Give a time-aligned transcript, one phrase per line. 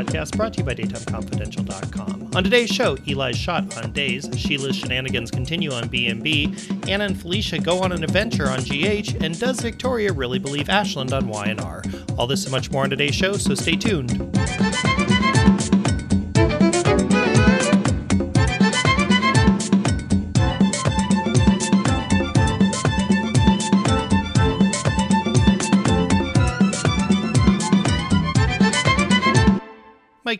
[0.00, 2.30] Podcast brought to you by DaytimeConfidential.com.
[2.34, 6.54] On today's show, Eli's shot on Days, Sheila's shenanigans continue on B&B,
[6.88, 11.12] Anna and Felicia go on an adventure on GH, and does Victoria really believe Ashland
[11.12, 11.82] on Y&R?
[12.16, 14.89] All this and much more on today's show, so stay tuned.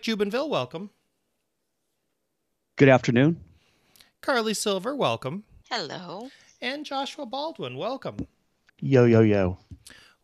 [0.01, 0.89] Mike Jubinville, welcome.
[2.77, 3.39] Good afternoon.
[4.23, 5.45] Carly Silver, welcome.
[5.71, 6.31] Hello.
[6.63, 8.17] And Joshua Baldwin, welcome.
[8.81, 9.59] Yo, yo, yo.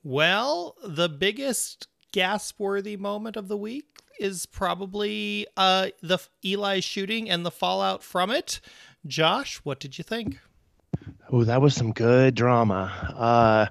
[0.02, 7.28] Well, the biggest gasp worthy moment of the week is probably uh, the Eli shooting
[7.28, 8.60] and the fallout from it.
[9.06, 10.38] Josh, what did you think?
[11.30, 13.12] Oh, that was some good drama.
[13.14, 13.66] Uh,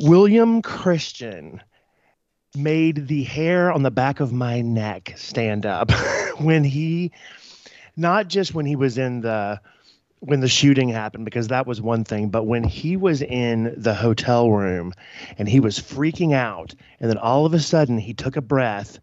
[0.00, 1.62] William Christian
[2.58, 5.90] made the hair on the back of my neck stand up
[6.38, 7.12] when he
[7.96, 9.60] not just when he was in the
[10.20, 13.94] when the shooting happened because that was one thing but when he was in the
[13.94, 14.92] hotel room
[15.38, 18.98] and he was freaking out and then all of a sudden he took a breath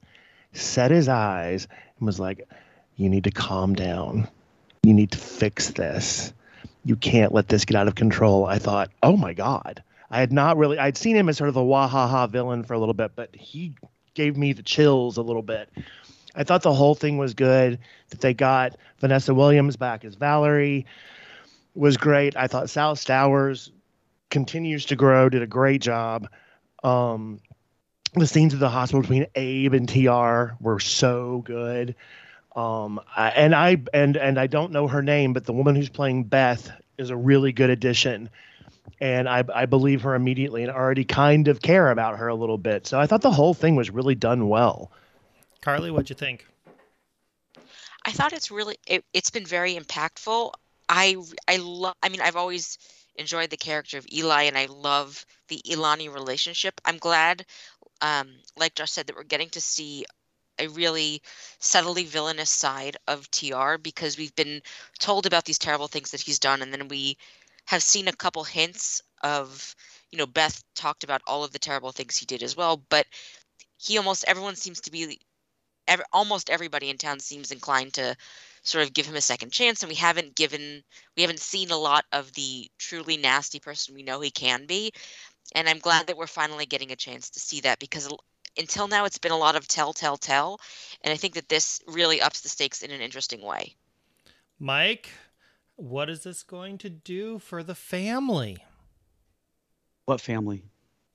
[0.52, 2.48] set his eyes and was like
[2.98, 4.28] you need to calm down.
[4.84, 6.34] You need to fix this.
[6.86, 8.46] You can't let this get out of control.
[8.46, 11.54] I thought oh my god I had not really I'd seen him as sort of
[11.54, 13.76] the wahaha villain for a little bit, but he
[14.14, 15.70] gave me the chills a little bit.
[16.36, 17.80] I thought the whole thing was good.
[18.10, 20.86] That they got Vanessa Williams back as Valerie
[21.74, 22.36] was great.
[22.36, 23.72] I thought Sal Stowers
[24.30, 26.28] continues to grow, did a great job.
[26.84, 27.40] Um,
[28.14, 31.96] the scenes at the hospital between Abe and TR were so good.
[32.56, 35.90] Um, I, and I and and I don't know her name, but the woman who's
[35.90, 38.30] playing Beth is a really good addition
[39.00, 42.58] and I, I believe her immediately and already kind of care about her a little
[42.58, 42.88] bit.
[42.88, 44.92] So I thought the whole thing was really done well.
[45.62, 46.46] Carly, what'd you think?
[48.06, 50.54] I thought it's really it, has been very impactful.
[50.88, 51.96] I I love.
[52.04, 52.78] I mean, I've always
[53.16, 56.80] enjoyed the character of Eli, and I love the Ilani relationship.
[56.86, 57.46] I'm glad,
[58.02, 60.06] um, like Josh said, that we're getting to see
[60.60, 61.22] a really
[61.60, 64.62] subtly villainous side of TR because we've been
[65.00, 67.18] told about these terrible things that he's done, and then we
[67.66, 69.76] have seen a couple hints of,
[70.12, 73.06] you know, Beth talked about all of the terrible things he did as well, but
[73.78, 75.20] he almost everyone seems to be
[75.88, 78.16] every, almost everybody in town seems inclined to
[78.64, 80.84] sort of give him a second chance and we haven't given
[81.16, 84.92] we haven't seen a lot of the truly nasty person we know he can be
[85.54, 88.12] and i'm glad that we're finally getting a chance to see that because
[88.58, 90.60] until now it's been a lot of tell tell tell
[91.04, 93.76] and i think that this really ups the stakes in an interesting way.
[94.60, 95.10] Mike
[95.76, 98.58] what is this going to do for the family?
[100.06, 100.64] What family?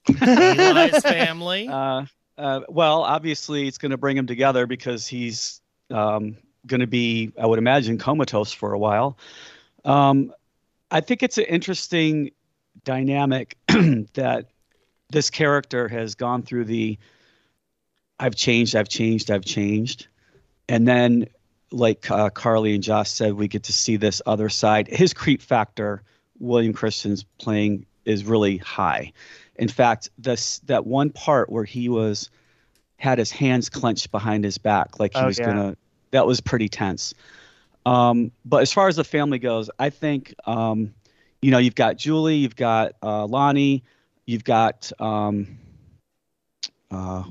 [0.09, 1.69] Eli's family.
[1.69, 2.04] Uh,
[2.37, 5.60] uh, well, obviously, it's going to bring him together because he's
[5.91, 9.19] um, going to be, I would imagine, comatose for a while.
[9.84, 10.32] Um,
[10.91, 12.31] I think it's an interesting
[12.84, 14.47] dynamic that
[15.10, 16.99] this character has gone through the
[18.19, 20.09] I've changed, I've changed, I've changed.
[20.69, 21.26] And then
[21.72, 24.88] like uh, Carly and Josh said, we get to see this other side.
[24.88, 26.03] His creep factor,
[26.38, 29.12] William Christian's playing, is really high.
[29.56, 32.31] In fact, this that one part where he was
[32.97, 35.47] had his hands clenched behind his back, like he oh, was yeah.
[35.47, 35.76] gonna.
[36.12, 37.14] That was pretty tense.
[37.87, 40.94] Um, but as far as the family goes, I think um,
[41.42, 43.84] you know you've got Julie, you've got uh, Lani,
[44.26, 45.58] you've got um,
[46.91, 47.25] uh,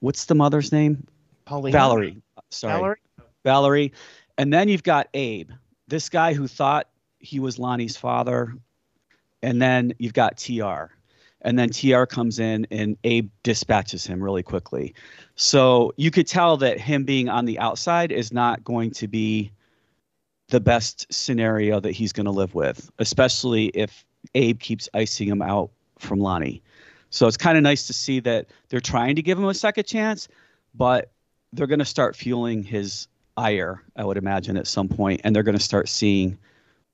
[0.00, 1.06] what's the mother's name?
[1.44, 1.76] Paulina.
[1.76, 2.22] Valerie.
[2.50, 2.74] Sorry.
[2.74, 2.96] Valerie.
[3.44, 3.92] Valerie.
[4.38, 5.50] And then you've got Abe,
[5.88, 8.54] this guy who thought he was Lani's father.
[9.42, 10.92] And then you've got TR.
[11.42, 14.94] And then TR comes in and Abe dispatches him really quickly.
[15.36, 19.50] So you could tell that him being on the outside is not going to be
[20.48, 24.04] the best scenario that he's going to live with, especially if
[24.34, 26.62] Abe keeps icing him out from Lonnie.
[27.10, 29.84] So it's kind of nice to see that they're trying to give him a second
[29.84, 30.28] chance,
[30.74, 31.10] but
[31.52, 33.08] they're going to start fueling his
[33.40, 36.38] ire, I would imagine, at some point, and they're going to start seeing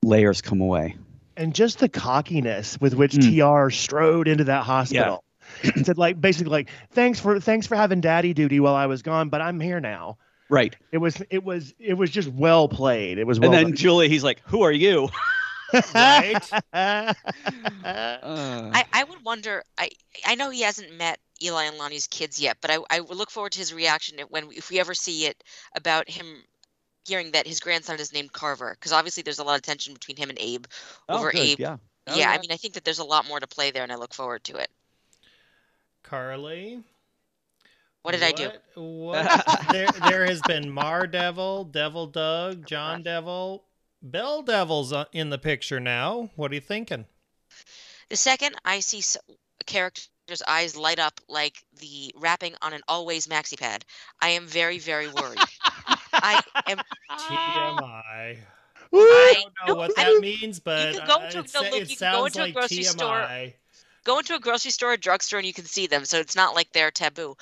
[0.02, 0.96] layers come away.
[1.37, 3.66] And just the cockiness with which mm.
[3.66, 5.22] TR strode into that hospital.
[5.64, 5.82] Yeah.
[5.84, 9.28] said like basically like thanks for thanks for having daddy duty while I was gone,
[9.28, 10.19] but I'm here now.
[10.48, 10.75] Right.
[10.93, 13.19] It was it was it was just well played.
[13.19, 13.76] It was well And then done.
[13.76, 15.08] Julie, he's like, Who are you?
[15.94, 16.52] right.
[16.72, 17.14] uh.
[17.84, 19.90] I, I would wonder I
[20.25, 23.53] I know he hasn't met Eli and Lani's kids yet, but I, I look forward
[23.53, 25.43] to his reaction when if we ever see it
[25.75, 26.43] about him
[27.06, 30.17] hearing that his grandson is named Carver, because obviously there's a lot of tension between
[30.17, 30.67] him and Abe
[31.09, 31.41] oh, over good.
[31.41, 31.61] Abe.
[31.61, 31.77] Yeah.
[32.09, 33.91] Oh, yeah, I mean, I think that there's a lot more to play there, and
[33.91, 34.69] I look forward to it.
[36.05, 36.83] Carly.
[38.03, 38.50] What did I do?
[38.75, 39.25] What?
[39.25, 39.67] what?
[39.73, 43.65] there, there has been Mar Devil, Devil Doug, John Devil,
[44.00, 46.31] Belle Devil's uh, in the picture now.
[46.37, 47.06] What are you thinking?
[48.09, 49.17] The second I see s-
[50.28, 53.84] a eyes light up like the wrapping on an always maxi pad,
[54.20, 55.40] I am very, very worried.
[56.23, 56.78] I am.
[57.19, 58.38] TMI.
[58.93, 61.55] I don't know No, what I that mean, means, but can go uh, into- it,
[61.55, 63.20] no, sa- look, you can go sounds into a like grocery store.
[63.23, 63.55] TMI.
[64.05, 66.05] Go into a grocery store, a drugstore, and you can see them.
[66.05, 67.37] So it's not like they're taboo.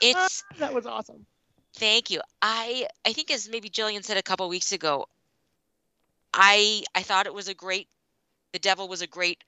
[0.00, 1.26] It's that was awesome.
[1.74, 2.20] Thank you.
[2.42, 5.06] I I think as maybe Jillian said a couple weeks ago,
[6.32, 7.88] I I thought it was a great
[8.52, 9.44] the devil was a great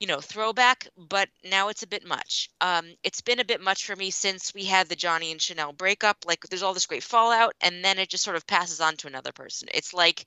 [0.00, 2.50] you know throwback, but now it's a bit much.
[2.60, 5.72] Um it's been a bit much for me since we had the Johnny and Chanel
[5.72, 6.18] breakup.
[6.26, 9.08] Like there's all this great fallout and then it just sort of passes on to
[9.08, 9.68] another person.
[9.74, 10.24] It's like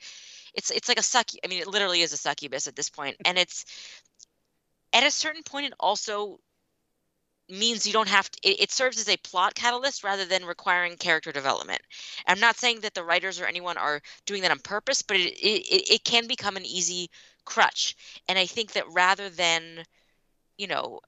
[0.53, 3.17] it's it's like a suck I mean it literally is a succubus at this point
[3.25, 3.65] and it's
[4.93, 6.39] at a certain point it also
[7.49, 10.95] means you don't have to it, it serves as a plot catalyst rather than requiring
[10.95, 11.81] character development
[12.27, 15.33] i'm not saying that the writers or anyone are doing that on purpose but it,
[15.37, 17.09] it, it can become an easy
[17.45, 17.95] crutch
[18.27, 19.83] and i think that rather than
[20.57, 20.99] you know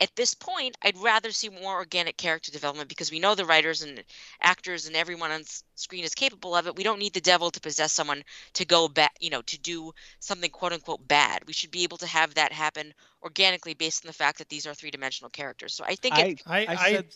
[0.00, 3.82] at this point i'd rather see more organic character development because we know the writers
[3.82, 4.02] and
[4.42, 5.42] actors and everyone on
[5.74, 8.22] screen is capable of it we don't need the devil to possess someone
[8.54, 11.96] to go back you know to do something quote unquote bad we should be able
[11.98, 12.92] to have that happen
[13.22, 16.38] organically based on the fact that these are three-dimensional characters so i think it, I,
[16.46, 17.06] I, I I, said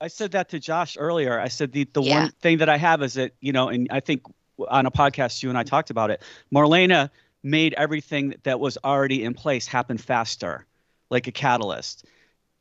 [0.00, 1.38] I said that to Josh earlier.
[1.40, 2.02] I said the the Yeah.
[2.02, 4.22] one thing that I have is that you know, and I think
[4.68, 6.22] on a podcast you and I talked about it.
[6.54, 7.10] Marlena
[7.42, 10.66] made everything that was already in place happen faster,
[11.10, 12.04] like a catalyst.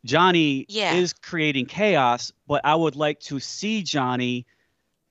[0.04, 0.94] Johnny Yeah.
[0.94, 4.45] is creating chaos, but I would like to see Johnny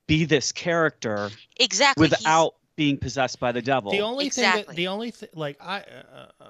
[0.07, 3.91] be this character exactly he's- without being possessed by the devil.
[3.93, 6.45] the only thing that the only thing like I uh, uh,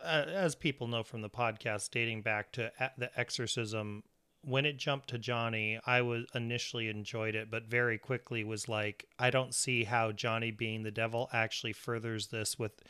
[0.00, 4.02] uh, as people know from the podcast dating back to a- the exorcism
[4.44, 9.06] when it jumped to Johnny I was initially enjoyed it but very quickly was like
[9.18, 12.82] I don't see how Johnny being the devil actually furthers this with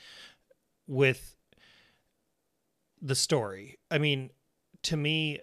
[0.86, 1.36] with
[3.00, 3.78] the story.
[3.90, 4.30] I mean
[4.84, 5.40] to me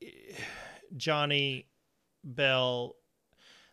[0.96, 1.68] Johnny
[2.24, 2.96] Belle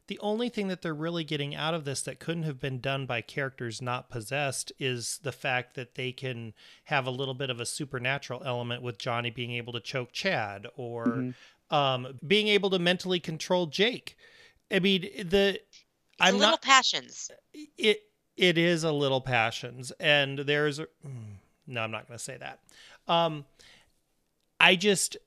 [0.07, 3.05] the only thing that they're really getting out of this that couldn't have been done
[3.05, 6.53] by characters not possessed is the fact that they can
[6.85, 10.67] have a little bit of a supernatural element with Johnny being able to choke Chad
[10.75, 11.35] or Mhm.
[11.75, 14.15] um, being able to mentally control Jake.
[14.71, 15.83] I mean, the it's
[16.19, 18.01] I'm a little not passions it
[18.37, 21.35] it is a little passions and there's a, mm,
[21.67, 22.59] no i'm not going to say that
[23.07, 23.45] um
[24.59, 25.17] i just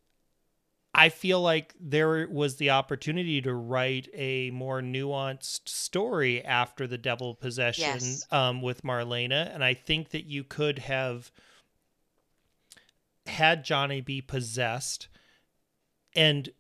[0.99, 6.99] i feel like there was the opportunity to write a more nuanced story after the
[6.99, 8.27] devil possession Yes.
[8.31, 11.31] um with marlena and i think that you could have
[13.27, 15.09] had johnny be possessed
[16.15, 16.51] and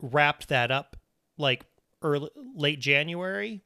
[0.00, 0.96] wrapped that up
[1.38, 1.64] like
[2.02, 3.62] early late january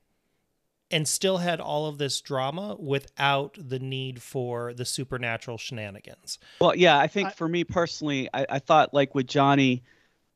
[0.90, 6.38] and still had all of this drama without the need for the supernatural shenanigans.
[6.60, 9.82] Well, yeah, I think I- for me personally, I, I thought like with Johnny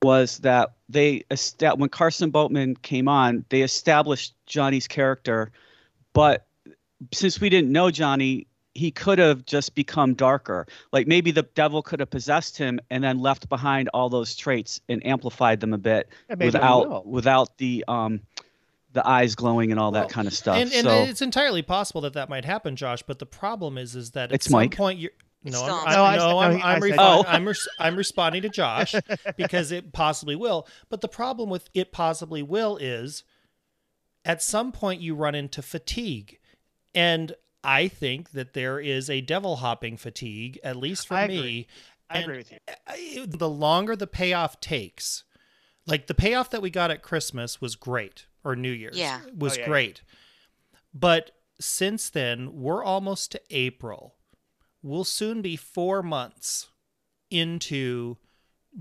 [0.03, 1.25] was that they
[1.77, 5.53] when Carson Boatman came on, they established Johnny's character,
[6.13, 6.47] but
[7.13, 10.67] since we didn't know Johnny, he could have just become darker.
[10.93, 14.81] Like maybe the devil could have possessed him and then left behind all those traits
[14.89, 18.21] and amplified them a bit And maybe we without without the um
[18.93, 20.57] the eyes glowing and all Well, that kind of stuff.
[20.57, 23.03] And, and so it's entirely possible that that might happen, Josh.
[23.03, 24.77] But the problem is, is that at It's some Mike.
[24.77, 25.13] point you're.
[25.45, 25.85] It's No, I'm, on.
[25.93, 27.25] No, I, I no, said- I'm, I I'm, said- Oh.
[27.27, 28.95] I'm, res- I'm responding to Josh
[29.37, 30.67] because it possibly will.
[30.89, 33.25] But the problem with it possibly will is
[34.25, 36.39] at some point you run into fatigue.
[36.95, 41.39] And I think that there is a devil hopping fatigue, at least for I me.
[41.39, 41.67] agree.
[42.11, 42.53] I And agree with
[42.99, 43.27] you.
[43.27, 45.25] The longer the payoff takes,
[45.87, 49.21] like the payoff that we got at Christmas was great, or New Year's Yeah.
[49.37, 49.69] was Oh, yeah, yeah.
[49.69, 50.03] great.
[50.93, 51.31] But
[51.61, 54.17] since then, we're almost to April.
[54.83, 56.69] We'll soon be four months
[57.31, 58.17] into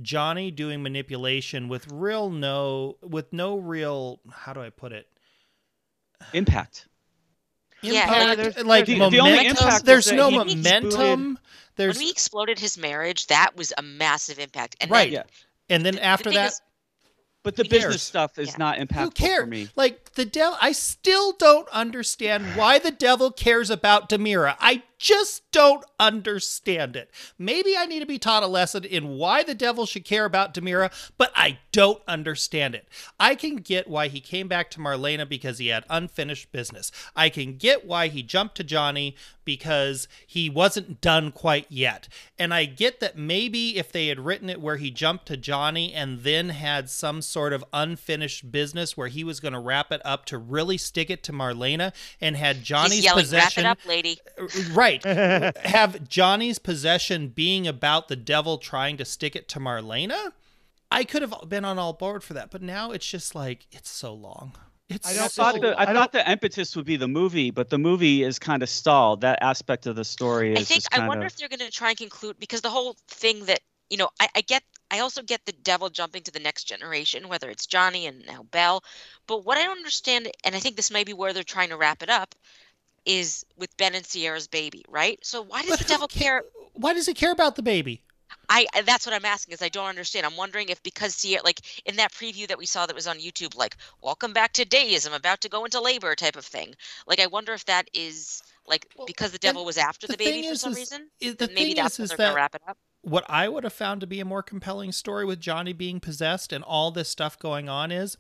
[0.01, 5.07] Johnny doing manipulation with real no, with no real, how do I put it?
[6.33, 6.87] impact.
[7.81, 9.49] Yeah, Impact, like- there's- like The- the only momentum.
[9.65, 11.39] impact there's no he momentum.
[11.77, 15.75] There's when we exploded his marriage that was a massive impact and right, then, Yeah.
[15.75, 16.61] and then the- the after thing that, is-
[17.43, 18.01] But the business cares?
[18.03, 18.55] stuff is Yeah.
[18.57, 19.39] not Who impactful cares?
[19.39, 19.69] for me.
[19.77, 24.57] Like the devil, I still don't understand why the devil cares about DiMera.
[24.59, 27.09] I just don't understand it.
[27.39, 30.53] Maybe I need to be taught a lesson in why the devil should care about
[30.53, 32.87] DiMera, but I don't understand it.
[33.17, 36.91] I can get why he came back to Marlena because he had unfinished business.
[37.15, 39.15] I can get why he jumped to Johnny
[39.45, 42.07] because he wasn't done quite yet.
[42.37, 45.93] And I get that maybe if they had written it where he jumped to Johnny
[45.93, 50.01] and then had some sort of unfinished business where he was going to wrap it
[50.03, 53.81] up to really stick it to Marlena and had Johnny's He's yelling, possession wrap it
[53.81, 54.19] up, lady.
[54.39, 54.88] Uh, right
[55.63, 60.33] have Johnny's possession being about the devil trying to stick it to Marlena
[60.91, 63.89] I could have been on all board for that but now it's just like it's
[63.89, 64.53] so long
[64.89, 67.69] it's I, so thought the, I, I thought the impetus would be the movie, but
[67.69, 69.21] the movie is kind of stalled.
[69.21, 71.31] That aspect of the story is I think just I wonder of.
[71.31, 73.59] if they're going to try and conclude because the whole thing that
[73.91, 77.27] you know I, I get I also get the devil jumping to the next generation,
[77.27, 78.83] whether it's Johnny and now Belle.
[79.27, 81.77] But what I don't understand, and I think this may be where they're trying to
[81.77, 82.33] wrap it up,
[83.17, 85.17] is with Ben and Ciara's baby, right?
[85.23, 86.43] So why does But the devil care?
[86.73, 88.03] why does he care about the baby
[88.47, 90.25] I that's what I'm asking is I don't understand.
[90.25, 93.17] I'm wondering if because Sierra like in that preview that we saw that was on
[93.19, 96.73] YouTube, like welcome back to days, I'm about to go into labor type of thing.
[97.07, 100.17] Like I wonder if that is like Well, because the devil was after the the,
[100.17, 101.09] baby for is- some is- reason.
[101.19, 102.77] is- the maybe thing that's is- is that- wrap it up.
[103.01, 106.51] what I would have found to be a more compelling story with Johnny being possessed
[106.53, 108.15] and all this stuff going on is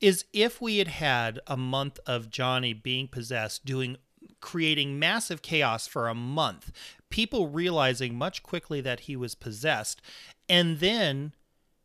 [0.00, 3.96] is if we had had a month of Johnny being possessed doing
[4.44, 6.70] creating massive chaos for a month.
[7.08, 10.02] People realizing much quickly that he was possessed
[10.50, 11.32] and then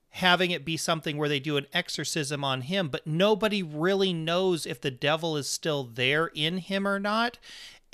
[0.10, 4.66] having it be something where they do an exorcism on him but nobody really knows
[4.66, 7.40] if the devil is still there in him or not.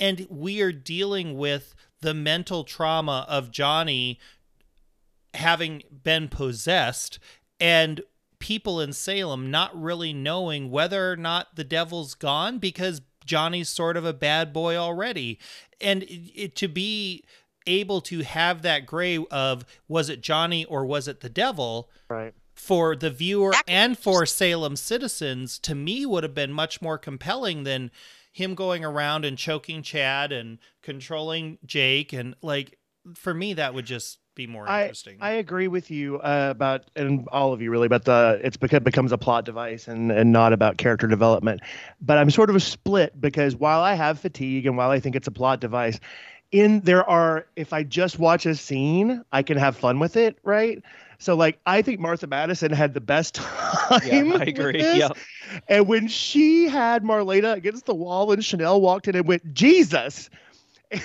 [0.00, 4.18] And we are dealing with the mental trauma of Johnny
[5.34, 7.20] having been possessed
[7.60, 8.00] and
[8.40, 13.96] people in Salem not really knowing whether or not the devil's gone because Johnny's sort
[13.96, 15.38] of a bad boy already.
[15.80, 17.24] And it, it- to be
[17.66, 22.32] able to have that gray of was it Johnny or was it the devil Right.
[22.54, 27.64] for the viewer and for Salem citizens to me would have been much more compelling
[27.64, 27.90] than
[28.32, 32.78] him going around and choking Chad and controlling Jake and like
[33.16, 35.16] for me that would just be more I, interesting.
[35.20, 38.80] I agree with you uh, about, and all of you really, but the it's because
[38.80, 41.62] becomes a plot device and and not about character development.
[42.00, 45.16] But I'm sort of a split because while I have fatigue and while I think
[45.16, 45.98] it's a plot device,
[46.52, 50.38] in there are if I just watch a scene, I can have fun with it,
[50.44, 50.80] right?
[51.18, 53.54] So like I think Martha Madison had the best time.
[54.04, 54.82] Yeah, I agree.
[54.82, 54.98] this.
[54.98, 55.10] Yeah.
[55.68, 60.28] And when she had Marlena against the wall and Chanel walked in and went, Jesus.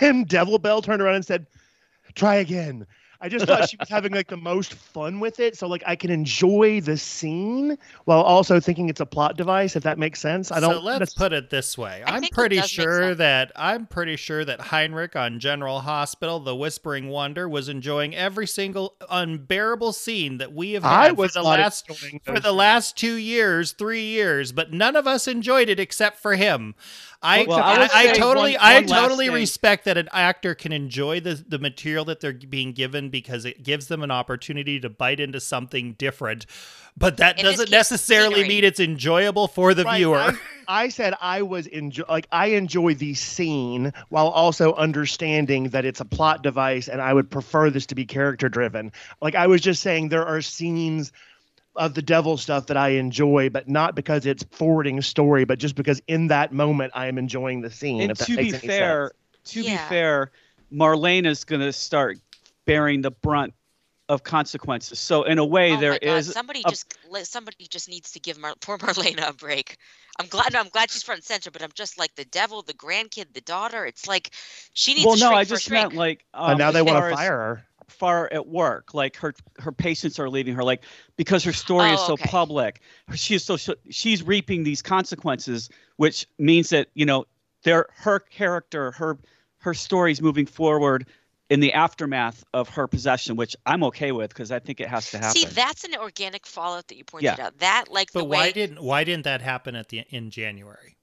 [0.00, 1.46] And Devil Belle turned around and said,
[2.14, 2.86] try again.
[3.20, 5.56] I just thought she was having like the most fun with it.
[5.56, 9.82] So like I can enjoy the scene while also thinking it's a plot device, if
[9.82, 10.52] that makes sense.
[10.52, 12.02] I don't so let's put it this way.
[12.06, 17.08] I I'm pretty sure that I'm pretty sure that Heinrich on General Hospital, the Whispering
[17.08, 21.90] Wonder, was enjoying every single unbearable scene that we have had I for the last
[22.22, 26.36] for the last two years, three years, but none of us enjoyed it except for
[26.36, 26.76] him.
[27.20, 29.34] I Well, I I, I totally one- I one last totally thing.
[29.34, 33.62] respect that an actor can enjoy the the material that they're being given because it
[33.64, 36.46] gives them an opportunity to bite into something different.
[36.96, 38.48] But that In this doesn't necessarily scenery.
[38.48, 40.16] mean it's enjoyable for the Right, viewer.
[40.18, 45.84] I, I said I was enjoy like I enjoy the scene while also understanding that
[45.84, 48.92] it's a plot device and I would prefer this to be character driven.
[49.20, 51.10] Like I was just saying there are scenes
[51.76, 55.58] of the devil stuff that I enjoy, but not because it's forwarding a story, but
[55.58, 58.02] just because in that moment I am enjoying the scene.
[58.02, 59.12] And if that to be fair,
[59.44, 59.52] sense.
[59.52, 60.32] to be fair,
[60.72, 62.18] Marlene is going to start
[62.64, 63.54] bearing the brunt
[64.08, 64.98] of consequences.
[64.98, 66.94] So in a way, oh there my God, is somebody a- just
[67.24, 69.76] somebody just needs to give Mar- poor Marlena a break.
[70.18, 72.62] I'm glad no, I'm glad she's front and center, but I'm just like the devil,
[72.62, 73.84] the grandkid, the daughter.
[73.84, 74.30] It's like
[74.72, 76.24] she needs well, a no, I for a just meant like.
[76.32, 77.66] But Um, now they want to fire her.
[77.88, 80.84] Far at work, like her her patients are leaving her, like
[81.16, 82.28] because her story is Oh, so okay.
[82.28, 82.80] public.
[83.14, 83.56] She is so
[83.90, 87.26] she's reaping these consequences, which means that you know,
[87.64, 89.18] their her character, her
[89.58, 91.06] her stories moving forward
[91.50, 95.10] in the aftermath of her possession, which I'm okay with because I think it has
[95.10, 95.40] to happen.
[95.40, 97.46] See, that's an organic fallout that you pointed Yeah.
[97.46, 97.58] out.
[97.58, 100.97] That like the But way why didn't why didn't that happen at the in January?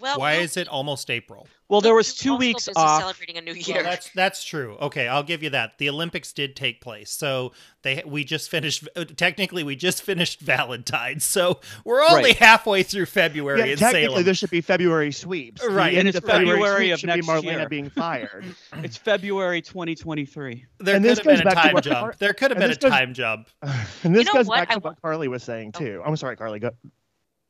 [0.00, 1.46] Well why no, is it almost April?
[1.68, 3.00] well, there was two weeks busy off.
[3.00, 3.82] celebrating a new Well, year.
[3.82, 4.76] that's that's true.
[4.80, 5.76] Okay, I'll give you that.
[5.78, 7.52] The Olympics did take place, so
[7.82, 8.88] they we just finished.
[8.96, 12.36] uh, Technically, we just finished Valentine's, so we're only Right.
[12.38, 14.24] halfway through February Yeah, in technically Salem.
[14.24, 15.60] there should be February sweeps.
[15.60, 17.68] The Right, end and of it's the February, February of should next be Marlena year.
[17.68, 18.44] being fired.
[18.82, 20.64] It's February 2023.
[20.78, 21.98] there and could this have been a back time what jump.
[21.98, 23.48] Car- there could have been a goes- time jump.
[24.04, 24.56] and this know goes what?
[24.56, 25.78] back I to what Carly was saying Oh.
[25.78, 26.02] too.
[26.06, 26.60] I'm sorry, Carly.
[26.60, 26.70] Go.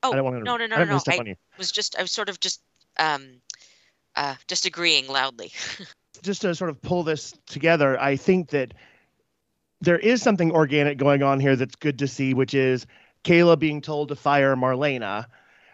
[0.02, 0.45] Oh I don't want to.
[0.45, 1.31] no no no I no no.
[1.31, 2.61] I was just I was sort of just
[2.99, 3.40] um
[4.17, 5.52] uh, just agreeing loudly.
[6.23, 8.75] just to sort of pull this together, I think that
[9.81, 12.85] there is something organic going on here that's good to see, which is
[13.25, 15.26] Kayla being told to fire Marlena,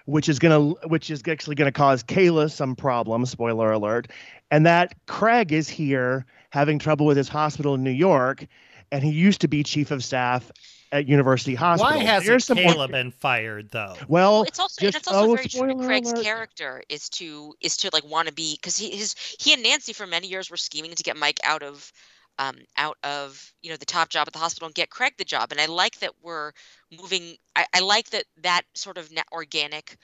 [0.04, 4.08] which is gonna which is actually gonna cause Kayla some problems, spoiler alert,
[4.50, 8.46] and that Craig is here having trouble with his hospital in New York,
[8.92, 10.52] and he used to be chief of staff
[10.92, 11.96] at University Hospital.
[11.98, 13.96] Why hasn't There's Kayla more- been fired though?
[14.08, 16.24] Well, it's also and just- it's also oh, very true that spoiler Craig's alert.
[16.24, 19.92] character is to is to like want to be because he his he and Nancy
[19.92, 21.90] for many years were scheming to get Mike out of
[22.38, 25.24] um out of you know the top job at the hospital and get Craig the
[25.24, 26.52] job and I like that we're
[26.96, 29.96] moving I, I like that that sort of net organic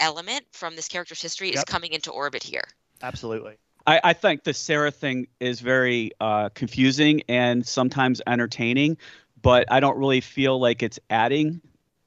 [0.00, 2.64] element from this character's history is coming into orbit here.
[3.02, 3.56] absolutely.
[3.86, 8.98] I, I think the Sarah thing is very uh, confusing and sometimes entertaining,
[9.42, 11.60] but I don't really feel like it's adding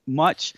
[0.05, 0.53] much.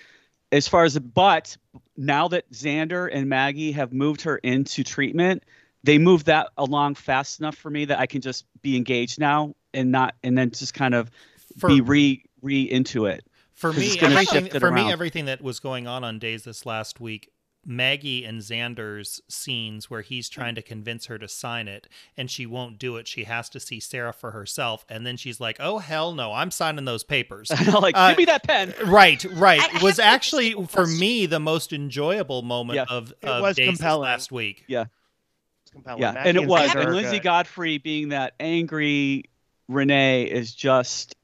[0.52, 1.58] As far as but
[1.98, 5.44] now that Xander and Maggie have moved her into treatment,
[5.84, 9.56] they moved that along fast enough for me that I can just be engaged now
[9.74, 11.12] and not and then just kind of
[11.60, 13.26] For be re re into it.
[13.54, 17.30] for me, everything, for me, everything that was going on on days this last week.
[17.66, 22.46] Maggie and Xander's scenes where he's trying to convince her to sign it and she
[22.46, 23.08] won't do it.
[23.08, 24.86] She has to see Sarah for herself.
[24.88, 27.50] And then she's like, oh, hell no, I'm signing those papers.
[27.58, 28.74] And they're like, Uh, give me that pen.
[28.86, 29.60] Right, right.
[29.62, 32.86] I- I was have actually simple for me the most enjoyable moment Yeah.
[32.90, 34.02] of, It was days compelling.
[34.04, 34.64] last week.
[34.68, 36.02] It's compelling.
[36.02, 36.70] Yeah, Maggie and it was.
[36.76, 37.24] And are Lindsay good.
[37.24, 39.26] Godfrey being that angry
[39.68, 41.16] Renee is just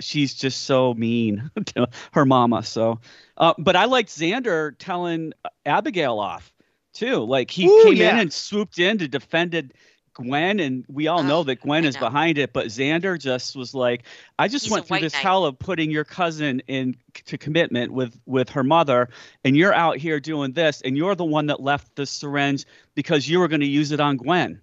[0.00, 2.62] she's just so mean to her mama.
[2.62, 3.00] So,
[3.36, 5.32] uh, but I liked Xander telling
[5.64, 6.52] Abigail off
[6.92, 7.24] too.
[7.24, 8.14] Like he Ooh, came yeah.
[8.14, 9.74] in and swooped in to defended
[10.14, 12.00] Gwen, and we all know that Gwen I is know.
[12.00, 12.52] behind it.
[12.52, 14.04] But Xander just was like,
[14.38, 15.22] I just He's went through this knight.
[15.22, 19.08] hell of putting your cousin in to commitment with with her mother,
[19.44, 23.28] and you're out here doing this, and you're the one that left the syringe because
[23.28, 24.60] you were going to use it on Gwen.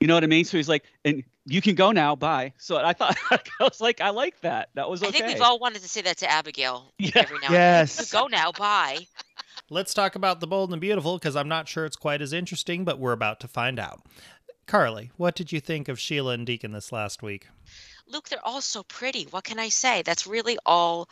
[0.00, 0.44] You know what I mean?
[0.44, 2.14] So he's like, and you can go now.
[2.16, 2.52] Bye.
[2.58, 4.68] So I thought I was like, I like that.
[4.74, 5.08] That was okay.
[5.08, 7.12] I think we've all wanted to say that to Abigail Yeah.
[7.16, 7.96] every now and Yes.
[7.96, 8.06] then.
[8.06, 8.98] You Go now, bye.
[9.70, 12.84] Let's talk about the bold and beautiful because I'm not sure it's quite as interesting,
[12.84, 14.02] but we're about to find out.
[14.66, 17.48] Carly, what did you think of Sheila and Deacon this last week?
[18.08, 19.24] Luke, they're all so pretty.
[19.30, 20.02] What can I say?
[20.02, 21.08] That's really all.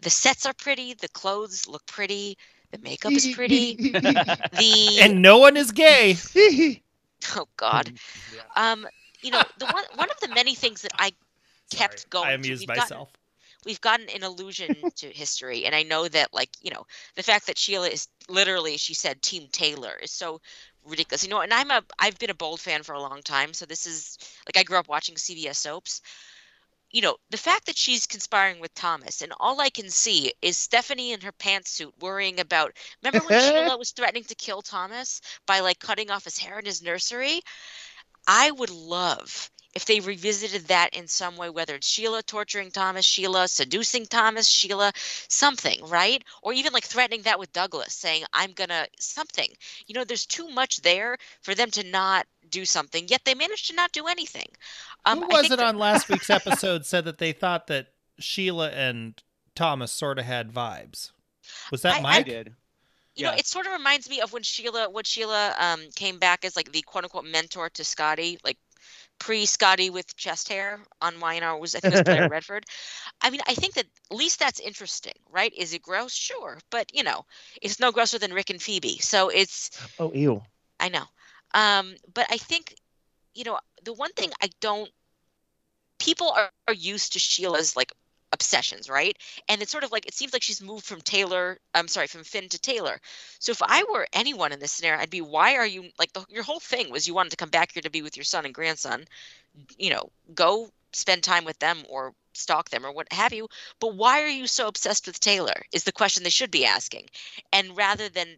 [0.00, 0.94] The sets are pretty.
[0.94, 2.36] The clothes look pretty.
[2.70, 3.76] The makeup is pretty.
[3.92, 6.16] The And no one is gay.
[7.36, 7.92] oh god,
[8.56, 8.86] um,
[9.22, 11.12] you know the one one of the many things that I
[11.70, 12.26] kept Sorry, going.
[12.26, 13.12] I to, amused we've gotten- myself.
[13.64, 17.46] we've gotten an allusion to history and i know that like you know the fact
[17.46, 20.40] that sheila is literally she said team taylor is so
[20.86, 23.52] ridiculous you know and i'm a i've been a bold fan for a long time
[23.52, 26.00] so this is like i grew up watching cbs soaps
[26.90, 30.56] you know the fact that she's conspiring with thomas and all i can see is
[30.58, 32.72] stephanie in her pantsuit worrying about
[33.02, 36.64] remember when sheila was threatening to kill thomas by like cutting off his hair in
[36.64, 37.40] his nursery
[38.26, 43.04] i would love if they revisited that in some way, whether it's Sheila torturing Thomas,
[43.04, 44.90] Sheila seducing Thomas, Sheila
[45.28, 46.24] something, right?
[46.42, 49.48] Or even like threatening that with Douglas, saying, I'm gonna something.
[49.86, 53.68] You know, there's too much there for them to not do something, yet they managed
[53.68, 54.48] to not do anything.
[55.04, 57.88] Um, Who was think it that- on last week's episode said that they thought that
[58.18, 59.22] Sheila and
[59.54, 61.12] Thomas sort of had vibes?
[61.70, 62.54] Was that I- I I did.
[63.14, 66.44] You know, it sort of reminds me of when Sheila, when Sheila um, came back
[66.44, 68.58] as like the quote unquote mentor to Scotty, like
[69.18, 72.66] pre Scotty with chest hair on YNR was I think it was Blair Redford.
[73.22, 75.50] I mean, I think that at least that's interesting, right?
[75.56, 76.12] Is it gross?
[76.12, 77.24] Sure, but you know,
[77.62, 80.42] it's no grosser than Rick and Phoebe, so it's oh, ew.
[80.78, 81.04] I know.
[81.54, 82.74] Um, but I think,
[83.34, 84.90] you know, the one thing I don't
[85.98, 87.92] people are, are used to Sheila's like
[88.32, 89.16] obsessions, right?
[89.48, 92.24] And it's sort of like it seems like she's moved from Taylor, I'm sorry, from
[92.24, 93.00] Finn to Taylor.
[93.38, 96.24] So if I were anyone in this scenario, I'd be, why are you like the,
[96.28, 98.44] your whole thing was you wanted to come back here to be with your son
[98.44, 99.04] and grandson,
[99.78, 103.48] you know, go spend time with them or stalk them or what have you.
[103.80, 105.62] But why are you so obsessed with Taylor?
[105.72, 107.08] Is the question they should be asking.
[107.52, 108.28] And rather than,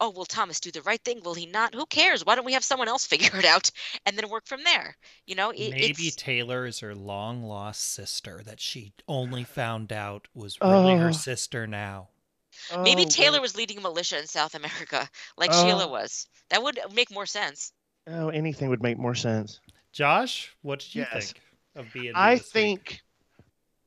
[0.00, 1.22] oh, will Thomas do the right thing?
[1.22, 1.74] Will he not?
[1.74, 2.24] Who cares?
[2.24, 3.70] Why don't we have someone else figure it out
[4.06, 4.96] and then work from there?
[5.26, 9.92] You know, it, Maybe it's Taylor is her long lost sister that she only found
[9.92, 11.12] out was really her Oh.
[11.12, 12.08] sister now.
[12.84, 13.42] maybe Oh, Taylor God.
[13.42, 15.54] was leading a militia in South America like Oh.
[15.54, 16.26] Sheila was.
[16.50, 17.72] That would make more sense.
[18.06, 19.60] Oh, anything would make more sense.
[19.92, 21.12] Josh, what did you Yes.
[21.12, 21.40] think
[21.76, 22.12] of being?
[22.14, 23.00] I think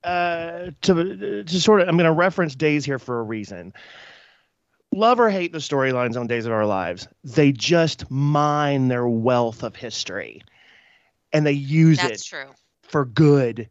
[0.04, 3.74] uh, to to sort of I'm going to reference Days here for a reason.
[4.94, 9.64] Love or hate the storylines on Days of Our Lives, they just mine their wealth
[9.64, 10.42] of history,
[11.34, 12.54] and they use That's it true.
[12.84, 13.70] for good.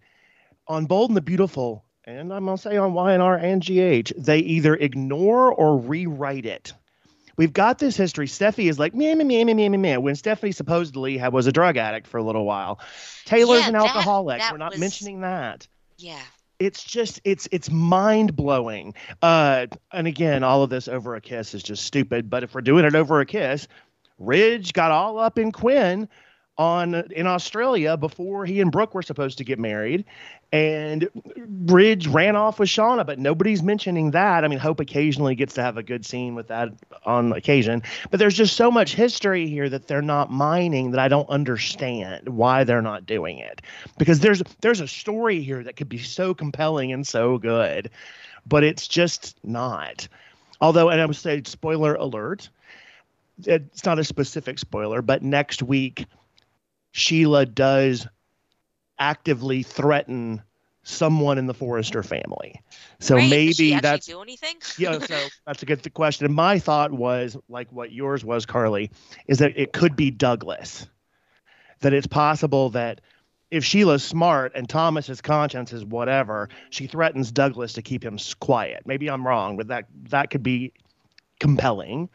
[0.68, 4.74] On Bold and the Beautiful, and I'm gonna say on YNR and GH, they either
[4.74, 6.74] ignore or rewrite it.
[7.36, 8.26] We've got this history.
[8.26, 9.96] Steffy is like meh meh meh meh meh meh meh.
[9.98, 12.80] When Stephanie supposedly had, was a drug addict for a little while,
[13.24, 14.40] Taylor's Yeah, an that- alcoholic.
[14.40, 15.66] that We're not was- mentioning that.
[15.98, 16.18] Yeah.
[16.58, 18.94] It's just it's it's mind blowing.
[19.20, 22.30] Uh, and again, all of this over a kiss is just stupid.
[22.30, 23.68] But if we're doing it over a kiss,
[24.18, 26.08] Ridge got all up in Quinn
[26.58, 30.04] on in Australia before he and Brooke were supposed to get married.
[30.52, 31.08] And
[31.66, 34.44] Ridge ran off with Shauna, but nobody's mentioning that.
[34.44, 36.70] I mean, Hope occasionally gets to have a good scene with that
[37.04, 41.08] on occasion, but there's just so much history here that they're not mining that I
[41.08, 43.60] don't understand why they're not doing it.
[43.98, 47.90] Because there's there's a story here that could be so compelling and so good,
[48.46, 50.08] but it's just not.
[50.60, 52.48] Although, and I would say, spoiler alert,
[53.44, 56.06] it's not a specific spoiler, but next week,
[56.96, 58.06] Sheila does
[58.98, 60.42] actively threaten
[60.82, 62.62] someone in the Forrester family.
[63.00, 63.18] So.
[63.18, 64.56] Does maybe that's do anything?
[64.78, 64.98] yeah.
[65.00, 66.24] So that's a good question.
[66.24, 68.90] And my thought was like what yours was, Carly,
[69.26, 70.86] is that it could be Douglas.
[71.80, 73.02] That it's possible that
[73.50, 78.84] if Sheila's smart and Thomas's conscience is whatever, she threatens Douglas to keep him quiet.
[78.86, 80.72] Maybe I'm wrong, but that that could be
[81.40, 82.08] compelling.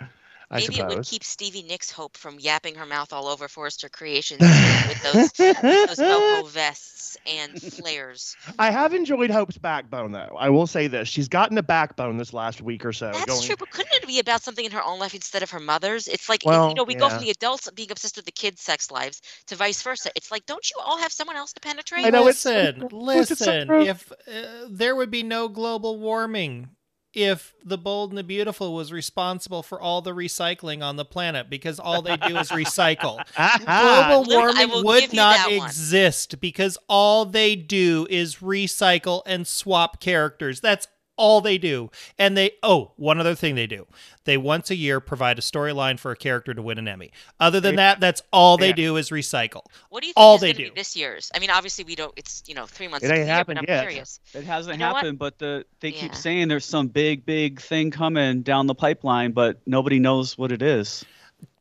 [0.51, 3.87] I Maybe it would keep Stevie Nicks Hope from yapping her mouth all over Forrester
[3.87, 4.41] Creations
[4.87, 8.35] with those those Moco vests and flares.
[8.59, 10.35] I have enjoyed Hope's backbone, though.
[10.37, 13.11] I will say this: she's gotten a backbone this last week or so.
[13.13, 15.51] That's going, true, but couldn't it be about something in her own life instead of
[15.51, 16.09] her mother's?
[16.09, 18.61] It's like Well, you know, we go from the adults being obsessed with the kids'
[18.61, 20.11] sex lives to vice versa.
[20.17, 22.05] It's like, don't you all have someone else to penetrate?
[22.05, 22.83] I know listen.
[22.83, 23.71] It's listen.
[23.71, 26.67] if uh, there would be no global warming
[27.13, 31.49] if the bold and the beautiful was responsible for all the recycling on the planet
[31.49, 33.19] because all they do is recycle.
[33.65, 40.61] Global warming will would not exist because all they do is recycle and swap characters.
[40.61, 40.87] That's
[41.21, 41.91] all they do.
[42.17, 43.85] And they, oh, one other thing they do.
[44.23, 47.11] They once a year provide a storyline for a character to win an Emmy.
[47.39, 48.73] Other than that, that's all they Yeah.
[48.73, 49.61] do is recycle.
[49.89, 50.65] What do you think all is they do.
[50.69, 51.31] be this year's?
[51.35, 52.13] I mean, obviously we don't.
[52.17, 53.05] It's you know three months.
[53.05, 53.87] It ain't the year, happened but I'm yet.
[53.87, 54.19] Curious.
[54.33, 54.95] It hasn't You know what?
[54.97, 59.31] happened, but the they keep saying there's some big, big thing coming down the pipeline,
[59.31, 61.05] but nobody knows what it is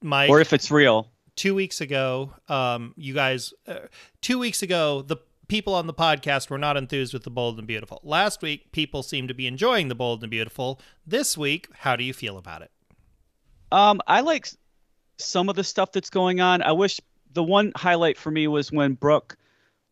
[0.03, 1.09] Mike, or if it's real.
[1.37, 3.75] two weeks ago, um, you guys, uh,
[4.21, 5.17] two weeks ago, the
[5.51, 8.01] people on the podcast were not enthused with the bold and beautiful.
[8.05, 10.81] Last week, people seemed to be enjoying the bold and beautiful.
[11.05, 12.71] This week, how do you feel about it?
[13.73, 14.49] Um, I like
[15.19, 16.63] some of the stuff that's going on.
[16.63, 17.01] I wish
[17.33, 19.37] the one highlight for me was when Brooke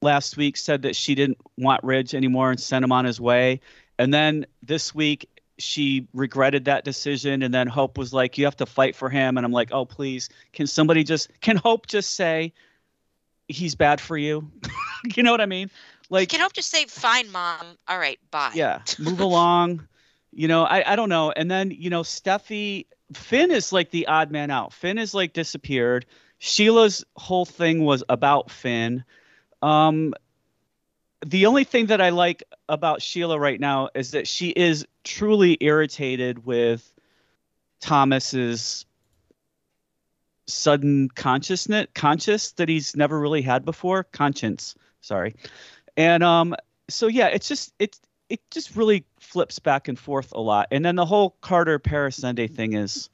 [0.01, 3.61] last week said that she didn't want Ridge anymore and sent him on his way.
[3.99, 8.57] And then this week she regretted that decision and then Hope was like, You have
[8.59, 9.37] to fight for him.
[9.37, 12.53] And I'm like, Oh please, can somebody just can Hope just say
[13.49, 14.51] he's bad for you?
[15.17, 15.71] you know what I mean?
[16.11, 17.77] Like you Can Hope just say, "Fine, mom.
[17.89, 19.87] All right, bye." yeah move along
[20.33, 24.07] you know I, I don't know and then you know steffy finn is like the
[24.07, 26.07] odd man out finn is like disappeared
[26.39, 29.05] sheila's whole thing was about finn
[29.63, 30.15] um
[31.27, 35.57] the only thing that i like about sheila right now is that she is truly
[35.61, 36.93] irritated with
[37.81, 38.85] thomas's
[40.49, 45.35] sudden consciousness conscious that he's never really had before conscience sorry
[45.97, 46.55] and um
[46.89, 50.85] so yeah it's just it it just really flips back and forth a lot and
[50.85, 53.11] then the whole carter paris Zende thing is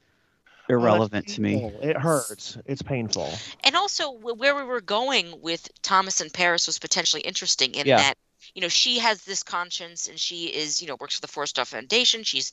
[0.67, 1.63] Oh, irrelevant to me.
[1.83, 2.57] It hurts.
[2.65, 3.37] It's painful.
[3.63, 7.97] And also, where we were going with Thomas and Paris was potentially interesting in Yeah.
[7.97, 8.15] that,
[8.53, 11.65] you know, she has this conscience and she is, you know, works for the Forrester
[11.65, 12.23] Foundation.
[12.23, 12.51] She's,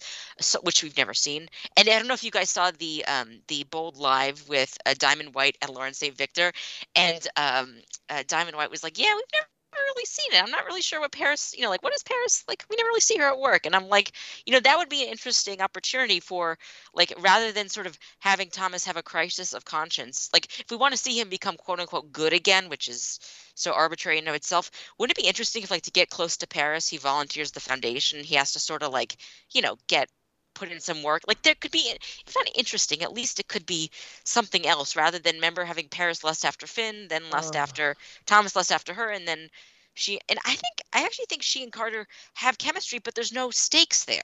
[0.62, 1.48] which we've never seen.
[1.76, 4.94] And I don't know if you guys saw the um, the Bold Live with uh,
[4.98, 6.52] Diamond White and Lawrence Saint-Victor,
[6.94, 7.74] and um,
[8.08, 10.42] uh, Diamond White was like, "Yeah, we've never." Really seen it.
[10.42, 12.44] I'm not really sure what paris you know like what is paris?
[12.48, 13.66] Like we never really see her at work.
[13.66, 14.12] And i'm like
[14.46, 16.58] you know that would be an interesting opportunity for
[16.94, 20.76] like rather than sort of having thomas have a crisis of conscience like if we
[20.76, 23.20] want to see him become quote unquote good again which is
[23.54, 26.46] so arbitrary in of itself wouldn't it be interesting if like to get close to
[26.46, 29.16] paris he volunteers the foundation he has to sort of like
[29.50, 30.08] you know get
[30.54, 31.92] put in some work like there could be
[32.26, 33.90] if not interesting at least it could be
[34.24, 37.62] something else rather than remember having paris lust after finn then lust Ugh.
[37.62, 39.48] after thomas lust after her and then
[39.94, 43.50] she and i think i actually think she and carter have chemistry but there's no
[43.50, 44.22] stakes there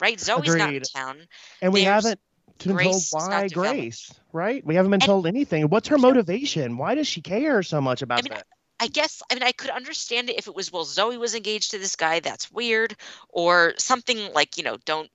[0.00, 1.26] right zoe's not in town
[1.60, 2.20] And we There's- haven't
[2.58, 3.48] been told why.
[3.48, 4.62] Grace, right?
[4.66, 5.68] We haven't been And- told anything.
[5.70, 6.76] What's her motivation?
[6.76, 8.46] Why does she care so much about I mean, that?
[8.80, 11.70] I guess I mean I could understand it if it was well Zoe was engaged
[11.70, 12.96] to this guy that's weird
[13.30, 15.10] or something like you know don't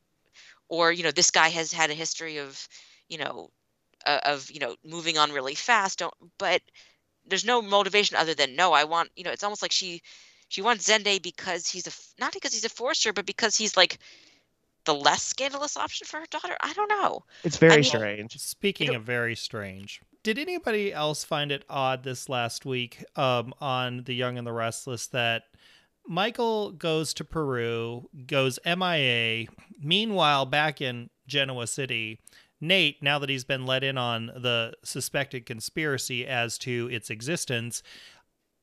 [0.70, 2.68] or you know this guy has had a history of
[3.10, 3.50] you know
[4.06, 6.62] uh, of you know moving on really fast don't but
[7.28, 10.02] there's no motivation other than no I want you know it's almost like she
[10.48, 14.00] she wants Zende because he's a not because he's a Forrester but because he's like
[14.86, 16.56] the less scandalous option for her daughter.
[16.62, 17.24] I don't know.
[17.44, 18.38] It's very mean- strange.
[18.40, 24.04] Speaking of very strange, did anybody else find it odd this last week um, on
[24.06, 25.44] The Young and the Restless that
[26.08, 29.48] Michael goes to Peru, goes MIA?
[29.82, 32.20] Meanwhile, back in Genoa City,
[32.62, 37.84] Nate, now that he's been let in on the suspected conspiracy as to its existence,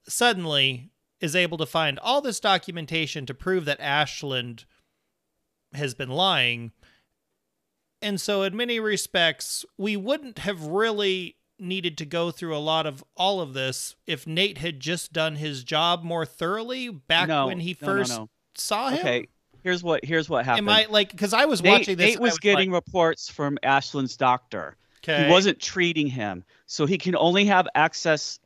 [0.09, 4.65] suddenly is able to find all this documentation to prove that Ashland
[5.75, 6.73] has been lying.
[8.01, 12.87] And so, in many respects, we wouldn't have really needed to go through a lot
[12.87, 17.47] of all of this if Nate had just done his job more thoroughly back no,
[17.47, 18.29] when he no, no, first no.
[18.55, 18.99] saw him.
[18.99, 19.29] Okay,
[19.63, 20.69] here's what here's what happened.
[20.69, 22.07] Am I like because I was Nate, watching this?
[22.07, 24.77] Nate and I was getting like, reports from Ashland's doctor.
[25.03, 25.25] okay.
[25.25, 28.39] He wasn't treating him, so he can only have access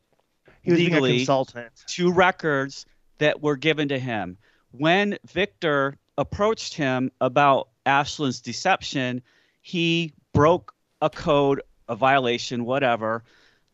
[0.62, 1.72] He was being a legally consultant.
[1.88, 2.86] to records
[3.18, 4.36] that were given to him.
[4.72, 9.22] When Victor approached him about Ashland's deception,
[9.62, 13.22] he broke a code, a violation, whatever,